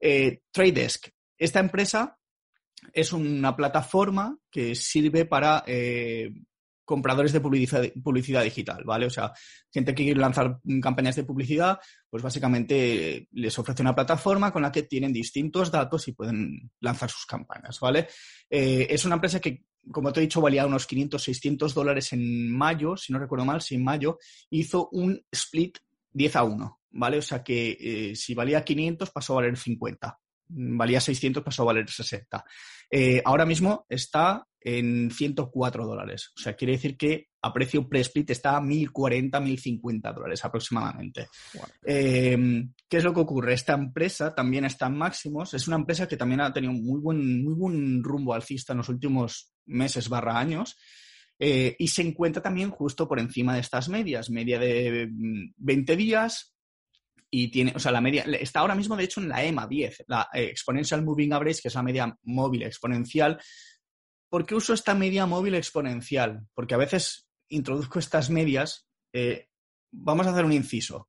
[0.00, 1.08] Eh, Trade Desk.
[1.36, 2.16] Esta empresa
[2.92, 6.32] es una plataforma que sirve para eh,
[6.90, 9.06] compradores de publicidad, publicidad, digital, ¿vale?
[9.06, 9.32] O sea,
[9.70, 11.78] gente que quiere lanzar campañas de publicidad,
[12.08, 17.08] pues básicamente les ofrece una plataforma con la que tienen distintos datos y pueden lanzar
[17.08, 18.08] sus campañas, ¿vale?
[18.48, 22.50] Eh, es una empresa que como te he dicho, valía unos 500, 600 dólares en
[22.50, 24.18] mayo, si no recuerdo mal, si en mayo,
[24.50, 25.78] hizo un split
[26.12, 27.18] 10 a 1, ¿vale?
[27.18, 30.18] O sea que eh, si valía 500 pasó a valer 50,
[30.50, 32.44] valía 600, pasó a valer 60.
[32.90, 36.32] Eh, ahora mismo está en 104 dólares.
[36.36, 41.28] O sea, quiere decir que a precio pre-split está a 1.040, 1.050 dólares aproximadamente.
[41.82, 43.54] Em, ¿Qué es lo que ocurre?
[43.54, 45.54] Esta empresa también está en máximos.
[45.54, 48.88] Es una empresa que también ha tenido muy buen, muy buen rumbo alcista en los
[48.88, 50.76] últimos meses barra años.
[51.38, 55.08] Eh, y se encuentra también justo por encima de estas medias, media de
[55.56, 56.54] 20 mm, días,
[57.30, 60.04] y tiene, o sea, la media, está ahora mismo de hecho en la EMA 10,
[60.08, 63.40] la eh, Exponential Moving Average, que es la media móvil exponencial.
[64.28, 66.46] ¿Por qué uso esta media móvil exponencial?
[66.54, 69.48] Porque a veces introduzco estas medias, eh,
[69.92, 71.08] vamos a hacer un inciso.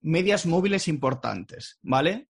[0.00, 2.28] Medias móviles importantes, ¿vale?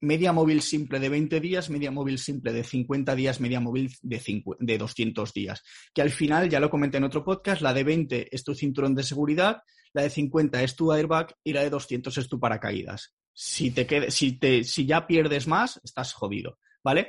[0.00, 4.42] Media móvil simple de 20 días, media móvil simple de 50 días, media móvil de,
[4.60, 5.62] de 200 días.
[5.92, 8.94] Que al final, ya lo comenté en otro podcast, la de 20 es tu cinturón
[8.94, 13.14] de seguridad, la de 50 es tu airbag y la de 200 es tu paracaídas.
[13.32, 17.08] Si, te si, te, si ya pierdes más, estás jodido, ¿vale?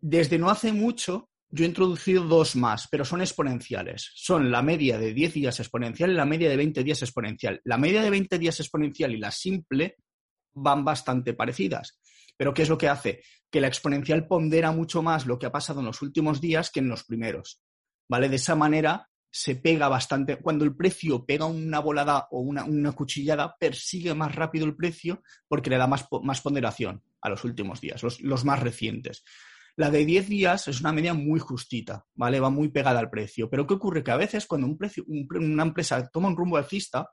[0.00, 4.10] Desde no hace mucho, yo he introducido dos más, pero son exponenciales.
[4.14, 7.60] Son la media de 10 días exponencial y la media de 20 días exponencial.
[7.64, 9.96] La media de 20 días exponencial y la simple
[10.54, 11.99] van bastante parecidas.
[12.40, 13.22] Pero ¿qué es lo que hace?
[13.50, 16.80] Que la exponencial pondera mucho más lo que ha pasado en los últimos días que
[16.80, 17.60] en los primeros.
[18.08, 18.30] ¿Vale?
[18.30, 20.36] De esa manera se pega bastante.
[20.36, 25.68] Cuando el precio pega una volada o una, cuchillada, persigue más rápido el precio porque
[25.68, 29.22] le da más, más ponderación a los últimos días, los, más recientes.
[29.76, 32.40] La de 10 días es una media muy justita, ¿vale?
[32.40, 33.50] Va muy pegada al precio.
[33.50, 34.02] Pero ¿qué ocurre?
[34.02, 37.10] Que a veces cuando un precio, una empresa toma un rumbo alcista,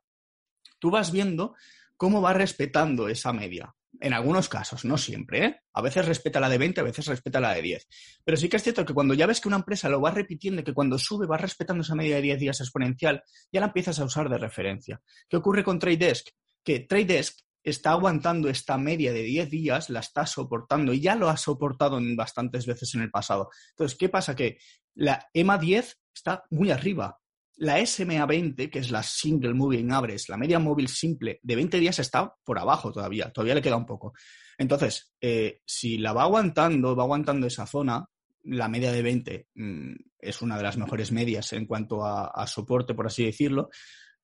[0.80, 1.54] tú vas viendo
[1.98, 3.74] cómo va respetando esa media.
[4.00, 5.62] En algunos casos, no siempre, ¿eh?
[5.74, 7.88] A veces respeta la de 20, a veces respeta la de 10.
[8.24, 10.64] Pero sí que es cierto que cuando ya ves que una empresa lo va repitiendo,
[10.64, 14.06] que cuando sube va respetando esa media de 10 días exponencial, ya la empiezas a
[14.06, 15.02] usar de referencia.
[15.28, 16.28] ¿Qué ocurre con TradeDesk?
[16.64, 21.30] Que TradeDesk está aguantando esta media de 10 días, la está soportando y ya lo
[21.30, 23.50] ha soportado bastantes veces en el pasado.
[23.72, 24.36] Entonces, ¿qué pasa?
[24.36, 24.58] Que
[24.96, 27.20] la EMA 10 está muy arriba,
[27.58, 32.00] la SMA20, que es la Single Moving Average, la media móvil simple de 20 días
[32.00, 34.14] está por abajo todavía, todavía le queda un poco.
[34.58, 38.06] Entonces, eh, si la va aguantando, va aguantando esa zona,
[38.44, 42.94] la media de 20 mm, es una de las mejores medias en cuanto a, soporte,
[42.94, 43.70] por así decirlo,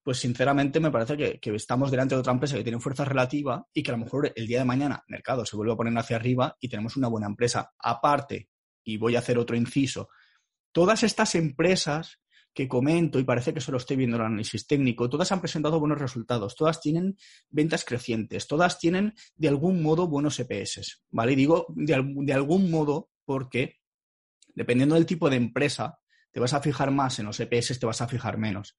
[0.04, 3.66] pues sinceramente me parece que, que, estamos delante de otra empresa que tiene fuerza relativa
[3.74, 5.98] y que a lo mejor el día de mañana el mercado se vuelve a poner
[5.98, 7.72] hacia arriba y tenemos una buena empresa.
[7.80, 8.50] Aparte,
[8.84, 10.10] y voy a hacer otro inciso,
[10.72, 12.20] todas estas empresas
[12.54, 15.99] que comento y parece que solo estoy viendo el análisis técnico, todas han presentado buenos
[15.99, 17.18] resultados, todas tienen
[17.49, 21.34] ventas crecientes, todas tienen de algún modo buenos EPS, ¿vale?
[21.34, 23.80] Y digo de, algún modo porque
[24.54, 25.97] dependiendo del tipo de empresa,
[26.32, 28.78] te vas a fijar más en los EPS, te vas a fijar menos.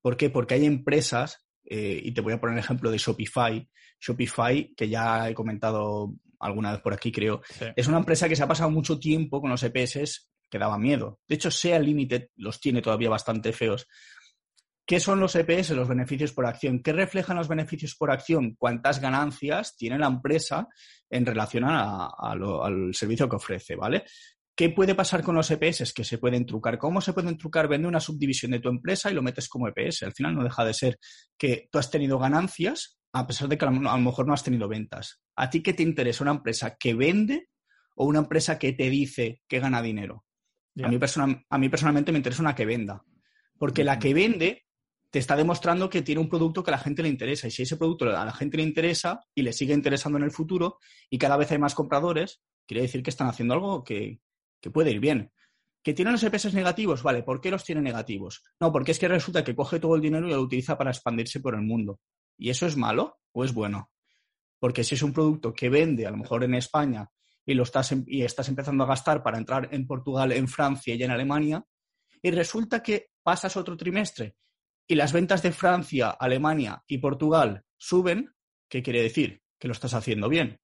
[0.00, 0.30] ¿Por qué?
[0.30, 3.68] Porque hay empresas, eh, y te voy a poner el ejemplo de Shopify,
[4.00, 7.40] Shopify, que ya he comentado alguna vez por aquí, creo,
[7.74, 11.20] es una empresa que se ha pasado mucho tiempo con los EPS que daba miedo.
[11.28, 13.86] De hecho, SEA Limited los tiene todavía bastante feos.
[14.86, 16.80] ¿Qué son los EPS, los beneficios por acción?
[16.80, 18.54] ¿Qué reflejan los beneficios por acción?
[18.56, 20.68] ¿Cuántas ganancias tiene la empresa
[21.10, 23.74] en relación al servicio que ofrece?
[23.74, 24.04] ¿Vale?
[24.54, 25.92] ¿Qué puede pasar con los EPS?
[25.92, 26.78] Que se pueden trucar.
[26.78, 27.66] ¿Cómo se pueden trucar?
[27.66, 30.04] Vende una subdivisión de tu empresa y lo metes como EPS.
[30.04, 30.98] Al final no deja de ser
[31.36, 34.68] que tú has tenido ganancias a pesar de que a lo mejor no has tenido
[34.68, 35.20] ventas.
[35.36, 36.22] ¿A ti qué te interesa?
[36.22, 37.48] ¿Una empresa que vende
[37.94, 40.25] o una empresa que te dice que gana dinero?
[40.82, 40.98] A, mí
[41.48, 43.02] a mí personalmente me interesa una que venda,
[43.58, 44.66] porque la que vende
[45.10, 47.46] te está demostrando que tiene un producto que a la gente le interesa.
[47.46, 50.30] Y si ese producto a la gente le interesa y le sigue interesando en el
[50.30, 54.20] futuro y cada vez hay más compradores, quiere decir que están haciendo algo que,
[54.72, 55.32] puede ir bien.
[55.82, 57.02] ¿Que tienen los EPS negativos?
[57.04, 58.42] Vale, ¿por qué los tiene negativos?
[58.58, 61.38] No, porque es que resulta que coge todo el dinero y lo utiliza para expandirse
[61.38, 62.00] por el mundo.
[62.36, 63.92] ¿Y eso es malo o es bueno?
[64.58, 67.08] Porque si es un producto que vende, a lo mejor en España,
[67.46, 70.94] y, lo estás, em, y estás empezando a gastar para entrar en Portugal, en Francia
[70.94, 71.64] y en Alemania,
[72.20, 74.34] y resulta que pasas otro trimestre
[74.88, 78.34] y las ventas de Francia, Alemania y Portugal suben,
[78.68, 79.42] ¿qué quiere decir?
[79.58, 80.58] Que lo estás haciendo bien.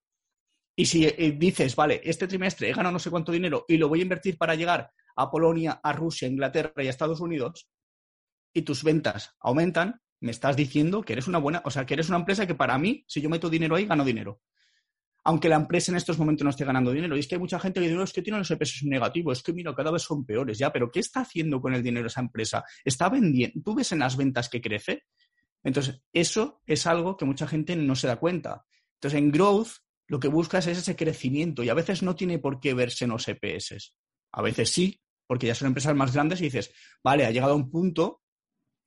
[0.76, 3.88] Y si eh, dices, vale, este trimestre he ganado no sé cuánto dinero y lo
[3.88, 7.68] voy a invertir para llegar a Polonia, a Rusia, a Inglaterra y a Estados Unidos,
[8.54, 12.08] y tus ventas aumentan, me estás diciendo que eres una buena, o sea, que eres
[12.08, 14.40] una empresa que para mí, si yo meto dinero ahí, gano dinero
[15.24, 17.16] aunque la empresa en estos momentos no esté ganando dinero.
[17.16, 19.44] Y es que hay mucha gente que dice, es que tiene los EPS negativos, es
[19.44, 22.20] que mira, cada vez son peores, ya, pero ¿qué está haciendo con el dinero esa
[22.20, 22.64] empresa?
[22.84, 23.60] ¿Está vendiendo?
[23.64, 25.04] ¿Tú ves en las ventas que crece?
[25.62, 28.64] Entonces, eso es algo que mucha gente no se da cuenta.
[28.94, 29.68] Entonces, en growth,
[30.08, 33.12] lo que buscas es ese crecimiento y a veces no tiene por qué verse en
[33.12, 33.94] los EPS.
[34.32, 37.56] A veces sí, porque ya son empresas más grandes y dices, vale, ha llegado a
[37.56, 38.21] un punto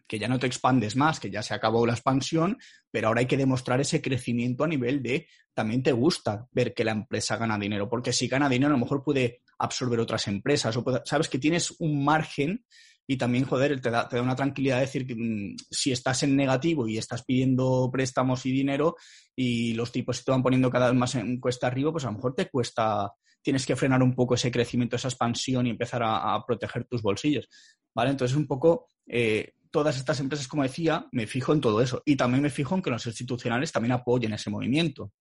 [0.07, 2.57] que ya no te expandes más, que ya se acabó la expansión,
[2.91, 6.83] pero ahora hay que demostrar ese crecimiento a nivel de también te gusta ver que
[6.83, 10.75] la empresa gana dinero, porque si gana dinero a lo mejor puede absorber otras empresas
[10.77, 12.65] o sabes que tienes un margen
[13.07, 16.35] y también, joder, te da, te da una tranquilidad decir que mm, si estás en
[16.35, 18.95] negativo y estás pidiendo préstamos y dinero
[19.35, 22.07] y los tipos se te van poniendo cada vez más en cuesta arriba, pues a
[22.07, 26.01] lo mejor te cuesta, tienes que frenar un poco ese crecimiento, esa expansión y empezar
[26.03, 27.47] a, proteger tus bolsillos,
[27.93, 28.11] ¿vale?
[28.11, 32.01] Entonces, un poco, eh, todas estas empresas, como decía, me fijo en todo eso.
[32.05, 35.11] Y también me fijo en que los institucionales también apoyen ese movimiento.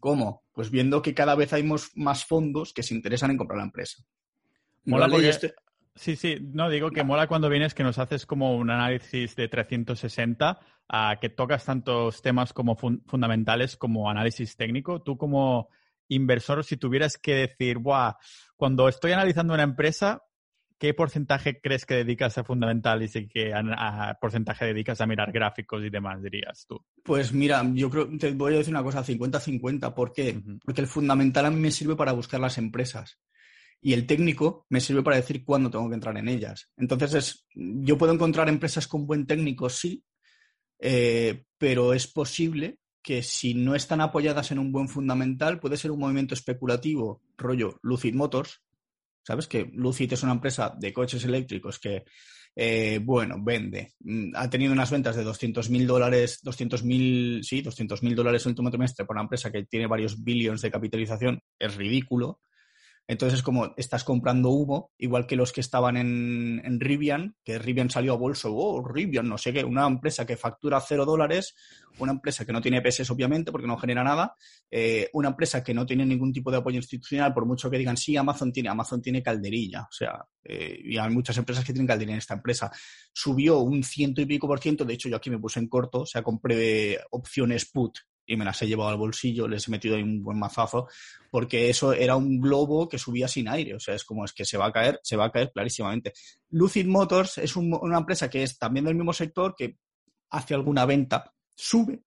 [0.00, 0.44] ¿Cómo?
[0.50, 4.02] Pues viendo que cada vez hay más fondos que se interesan en comprar la empresa.
[4.86, 5.28] Mola porque...
[5.28, 5.54] Este
[5.94, 9.46] sí, sí, no, digo que mola cuando vienes que nos haces como un análisis de
[9.46, 10.58] 360,
[10.88, 15.02] a que tocas tantos temas como fundamentales como análisis técnico.
[15.02, 15.68] Tú como
[16.08, 18.14] inversor, si tuvieras que decir, Buah,
[18.56, 20.22] cuando estoy analizando una empresa,
[20.78, 23.52] ¿qué porcentaje crees que dedicas a fundamentales y qué
[24.20, 26.84] porcentaje dedicas a mirar gráficos y demás, dirías tú?
[27.02, 29.94] Pues mira, yo creo, te voy a decir una cosa, 50-50.
[29.94, 30.40] ¿Por qué?
[30.64, 33.18] Porque el fundamental a mí me sirve para buscar las empresas
[33.80, 36.70] y el técnico me sirve para decir cuándo tengo que entrar en ellas.
[36.76, 40.04] Entonces, es, yo puedo encontrar empresas con buen técnico, sí,
[40.78, 45.92] eh, pero es posible que si no están apoyadas en un buen fundamental, puede ser
[45.92, 48.65] un movimiento especulativo, rollo Lucid Motors,
[49.26, 49.48] ¿Sabes?
[49.48, 52.04] Que Lucid es una empresa de coches eléctricos que,
[52.54, 53.94] eh, bueno, vende.
[53.98, 58.46] Mm, ha tenido unas ventas de 200 mil dólares, 200 mil, sí, 200 mil dólares
[58.46, 61.40] el último trimestre por una empresa que tiene varios billones de capitalización.
[61.58, 62.40] Es ridículo.
[63.08, 67.88] Entonces es como estás comprando humo, igual que los que estaban en, Rivian, que Rivian
[67.88, 71.54] salió a bolso, oh, Rivian, no sé qué, una empresa que factura cero dólares,
[71.98, 74.34] una empresa que no tiene pesos, obviamente, porque no genera nada,
[74.70, 77.96] eh, una empresa que no tiene ningún tipo de apoyo institucional, por mucho que digan,
[77.96, 81.86] sí, Amazon tiene, Amazon tiene calderilla, o sea, eh, y hay muchas empresas que tienen
[81.86, 82.72] calderilla en esta empresa.
[83.12, 86.00] Subió un ciento y pico por ciento, de hecho yo aquí me puse en corto,
[86.00, 89.96] o sea, compré opciones put y me las he llevado al bolsillo, les he metido
[89.96, 90.88] ahí un buen mazazo,
[91.30, 94.44] porque eso era un globo que subía sin aire, o sea, es como es que
[94.44, 96.12] se va a caer, se va a caer clarísimamente.
[96.50, 99.78] Lucid Motors es una empresa que es también del mismo sector, que
[100.30, 102.02] hace alguna venta, sube,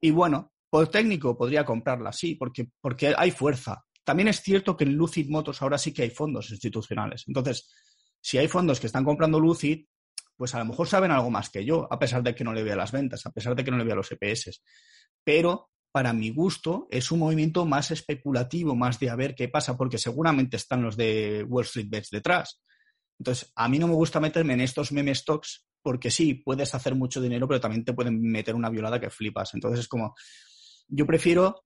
[0.00, 3.84] y bueno, por técnico podría comprarla, sí, porque, porque hay fuerza.
[4.04, 7.24] También es cierto que en Lucid Motors ahora sí que hay fondos institucionales.
[7.26, 7.72] Entonces,
[8.20, 9.86] si hay fondos que están comprando Lucid,
[10.36, 12.62] pues a lo mejor saben algo más que yo, a pesar de que no le
[12.62, 14.62] vea las ventas, a pesar de que no le vea los EPS
[15.26, 19.76] pero para mi gusto es un movimiento más especulativo, más de a ver qué pasa,
[19.76, 22.62] porque seguramente están los de Wall Street Bets detrás.
[23.18, 26.94] Entonces, a mí no me gusta meterme en estos meme stocks porque sí, puedes hacer
[26.94, 29.52] mucho dinero, pero también te pueden meter una violada que flipas.
[29.54, 30.14] Entonces, es como,
[30.86, 31.64] yo prefiero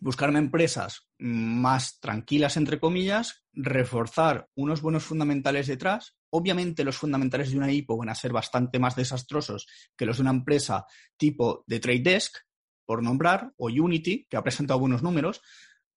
[0.00, 6.16] buscarme empresas más tranquilas, entre comillas, reforzar unos buenos fundamentales detrás.
[6.30, 9.66] Obviamente los fundamentales de una IPO van a ser bastante más desastrosos
[9.96, 10.86] que los de una empresa
[11.16, 12.36] tipo de Trade Desk,
[12.84, 15.40] por nombrar, o Unity, que ha presentado buenos números,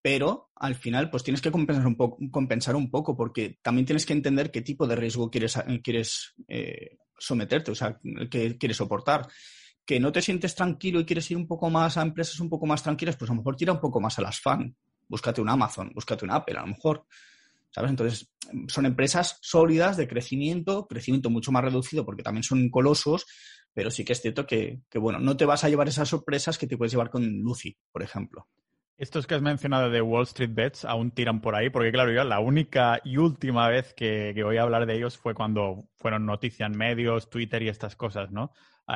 [0.01, 4.05] pero al final pues tienes que compensar un poco, compensar un poco porque también tienes
[4.05, 9.27] que entender qué tipo de riesgo quieres, quieres eh, someterte, o sea, que quieres soportar.
[9.85, 12.65] Que no te sientes tranquilo y quieres ir un poco más a empresas un poco
[12.65, 14.75] más tranquilas, pues a lo mejor tira un poco más a las fan.
[15.07, 17.05] Búscate un Amazon, búscate un Apple, a lo mejor.
[17.69, 17.91] ¿Sabes?
[17.91, 18.29] Entonces,
[18.67, 23.25] son empresas sólidas de crecimiento, crecimiento mucho más reducido porque también son colosos,
[23.73, 26.67] pero sí que es cierto que, bueno, no te vas a llevar esas sorpresas que
[26.67, 28.47] te puedes llevar con Lucy, por ejemplo.
[28.97, 32.23] Estos que has mencionado de Wall Street Bets aún tiran por ahí, porque claro, yo
[32.23, 36.71] la única y última vez que, voy a hablar de ellos fue cuando fueron noticias
[36.71, 38.51] en medios, Twitter y estas cosas, ¿no?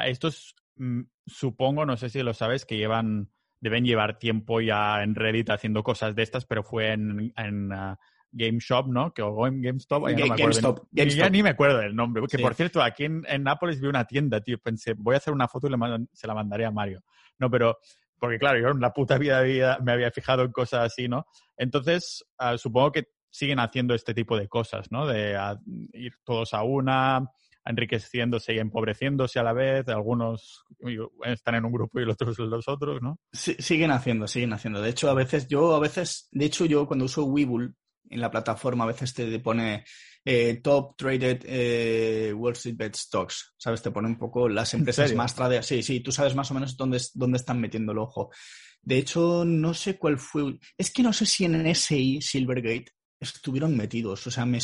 [0.05, 3.29] estos, mm, supongo, no sé si lo sabes, que llevan,
[3.59, 7.99] deben llevar tiempo ya en Reddit haciendo cosas de estas, pero fue en, ah,
[8.33, 9.13] Shop, ¿no?
[9.13, 10.09] Que, o en GameStop.
[10.09, 12.23] Ya, no GameStop, ya ni me acuerdo del nombre.
[12.29, 14.57] Que por cierto, aquí en, Nápoles vi una tienda, tío.
[14.59, 15.77] Pensé, voy a hacer una foto y le
[16.13, 17.03] se la mandaré a Mario.
[17.39, 17.79] No, pero
[18.19, 21.25] porque claro, yo en la puta vida me había fijado en cosas así, ¿no?
[21.57, 25.07] Entonces, ah, supongo que siguen haciendo este tipo de cosas, ¿no?
[25.07, 25.35] De
[25.93, 27.31] ir todos a una,
[27.65, 30.65] enriqueciéndose y empobreciéndose a la vez, algunos
[31.23, 33.19] están en un grupo y los otros los otros, ¿no?
[33.31, 34.81] Sí, siguen haciendo, siguen haciendo.
[34.81, 37.75] De hecho, a veces, yo a weces, de hecho, yo cuando uso Webull,
[38.11, 39.83] en la plataforma a veces te pone
[40.23, 43.81] eh, top traded eh, Wall Street Bet stocks, ¿sabes?
[43.81, 45.65] Te pone un poco las empresas más tradeadas.
[45.65, 48.29] Sí, sí, tú sabes más o menos dónde, dónde están metiendo el ojo.
[48.81, 50.59] De hecho, no sé cuál fue.
[50.77, 54.25] Es que no sé si en SI Silvergate estuvieron metidos.
[54.25, 54.59] O sea, me,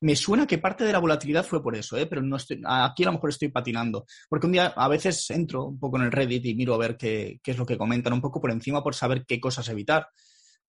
[0.00, 2.06] me, suena que parte de la volatilidad fue por eso, ¿eh?
[2.06, 4.04] pero no estoy, aquí a lo mejor estoy patinando.
[4.28, 6.96] Porque un día a veces entro un poco en el Reddit y miro a ver
[6.96, 10.08] qué, qué es lo que comentan, un poco por encima por saber qué cosas evitar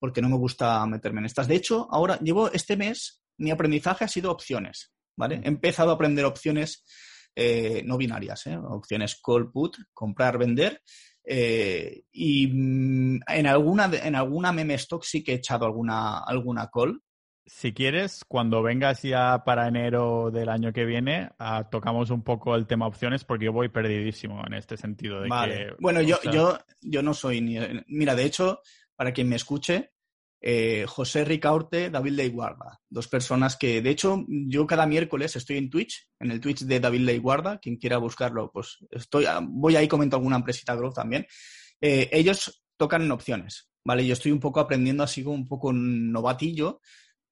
[0.03, 1.47] porque no me gusta meterme en estas.
[1.47, 5.39] De hecho, ahora llevo este mes, mi aprendizaje ha sido opciones, ¿vale?
[5.41, 6.83] He empezado a aprender opciones
[7.33, 8.57] eh, no binarias, ¿eh?
[8.57, 10.81] opciones call put, comprar, vender.
[11.23, 16.69] Eh, y mm, en alguna, en alguna meme stock sí que he echado alguna, alguna
[16.69, 17.01] call,
[17.45, 22.55] si quieres, cuando vengas ya para enero del año que viene, ah, tocamos un poco
[22.55, 25.21] el tema opciones porque yo voy perdidísimo en este sentido.
[25.21, 25.75] De vale.
[25.79, 27.57] bueno, yo, yo, yo no soy ni...
[27.87, 28.61] Mira, de hecho,
[28.95, 29.92] para quien me escuche,
[30.45, 35.69] eh, José Ricaurte, David Guarda, dos personas que, de hecho, yo cada miércoles estoy en
[35.69, 40.17] Twitch, en el Twitch de David Guarda, quien quiera buscarlo, pues estoy, voy ahí, comento
[40.17, 41.25] alguna empresita growth también.
[41.79, 44.05] Eh, ellos tocan en opciones, ¿vale?
[44.05, 46.81] Yo estoy un poco aprendiendo así como un poco novatillo,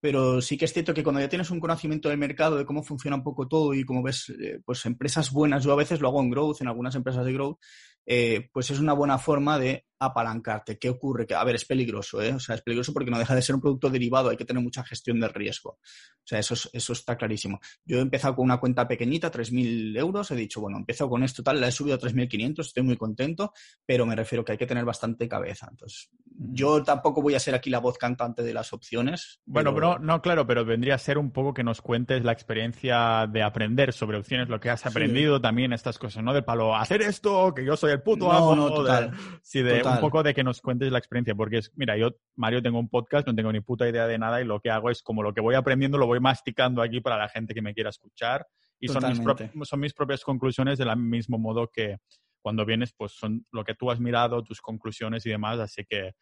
[0.02, 2.84] pero sí que es cierto que cuando ya tienes un conocimiento del mercado, de cómo
[2.84, 6.10] funciona un poco todo y cómo ves, eh, pues empresas buenas, yo a veces lo
[6.10, 7.60] hago en growth, en algunas empresas de growth,
[8.06, 10.80] eh, pues es una buena forma de apalancarte.
[10.80, 11.28] ¿Qué ocurre?
[11.28, 12.34] Que, a ver, es peligroso, ¿eh?
[12.34, 14.64] O sea, es peligroso porque no deja de ser un producto derivado, hay que tener
[14.64, 15.72] mucha gestión de riesgo.
[15.72, 17.60] O sea, eso, eso está clarísimo.
[17.86, 21.44] Yo he empezado con una cuenta pequeñita, 3.000 euros, he dicho, bueno, empiezo con esto
[21.44, 23.54] tal, la he subido a 3.500, estoy muy contento,
[23.86, 25.68] pero me refiero que hay que tener bastante cabeza.
[25.70, 29.42] Entonces, yo tampoco voy a ser aquí la voz cantante de las opciones.
[29.46, 29.91] Bueno, pero...
[30.00, 33.94] no, claro, pero vendría a ser un poco que nos cuentes la experiencia de aprender
[33.94, 36.34] sobre opciones, lo que has aprendido también, estas cosas, ¿no?
[36.34, 38.56] De palo, hacer esto, que yo soy el puto amo.
[38.56, 39.12] No, total.
[39.42, 42.62] sí, de un poco de que nos cuentes la experiencia, porque es, mira, yo, Mario,
[42.62, 45.02] tengo un podcast, no tengo ni puta idea de nada y lo que hago es
[45.02, 47.90] como lo que voy aprendiendo lo voy masticando aquí para la gente que me quiera
[47.90, 48.46] escuchar
[48.80, 51.98] y son mis, son mis propias conclusiones del mismo modo que
[52.42, 56.14] cuando vienes, pues son lo que tú has mirado, tus conclusiones y demás, así que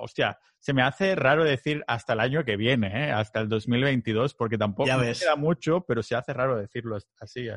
[0.00, 3.10] Hostia, se me hace raro decir hasta el año que viene, ¿eh?
[3.10, 7.48] hasta el 2022, porque tampoco me queda mucho, pero se hace raro decirlo así.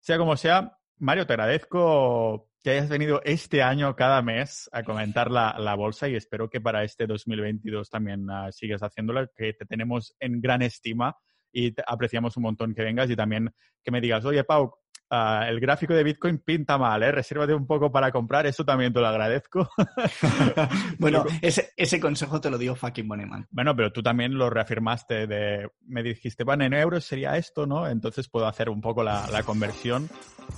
[0.00, 5.30] Sea como sea, Mario, te agradezco que hayas venido este año cada mes a comentar
[5.30, 9.64] la, la bolsa y espero que para este 2022 también uh, sigas haciéndolo, que te
[9.64, 11.16] tenemos en gran estima
[11.52, 14.74] y apreciamos un montón que vengas y también que me digas, oye, Pau,
[15.10, 17.12] uh, el gráfico de Bitcoin pinta mal, ¿eh?
[17.12, 19.70] Resérvate un poco para comprar, eso también te lo agradezco.
[20.98, 23.46] bueno, ese, ese, consejo te lo dio fucking Boneman.
[23.50, 27.88] Bueno, pero tú también lo reafirmaste de, me dijiste, bueno, en euros sería esto, ¿no?
[27.88, 30.08] Entonces puedo hacer un poco la, la conversión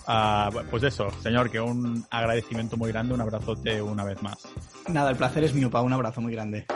[0.06, 4.48] Ah, pues eso, señor, que un agradecimiento muy grande, un abrazote una vez más.
[4.88, 6.66] Nada, el placer es mío, Pa, un abrazo muy grande.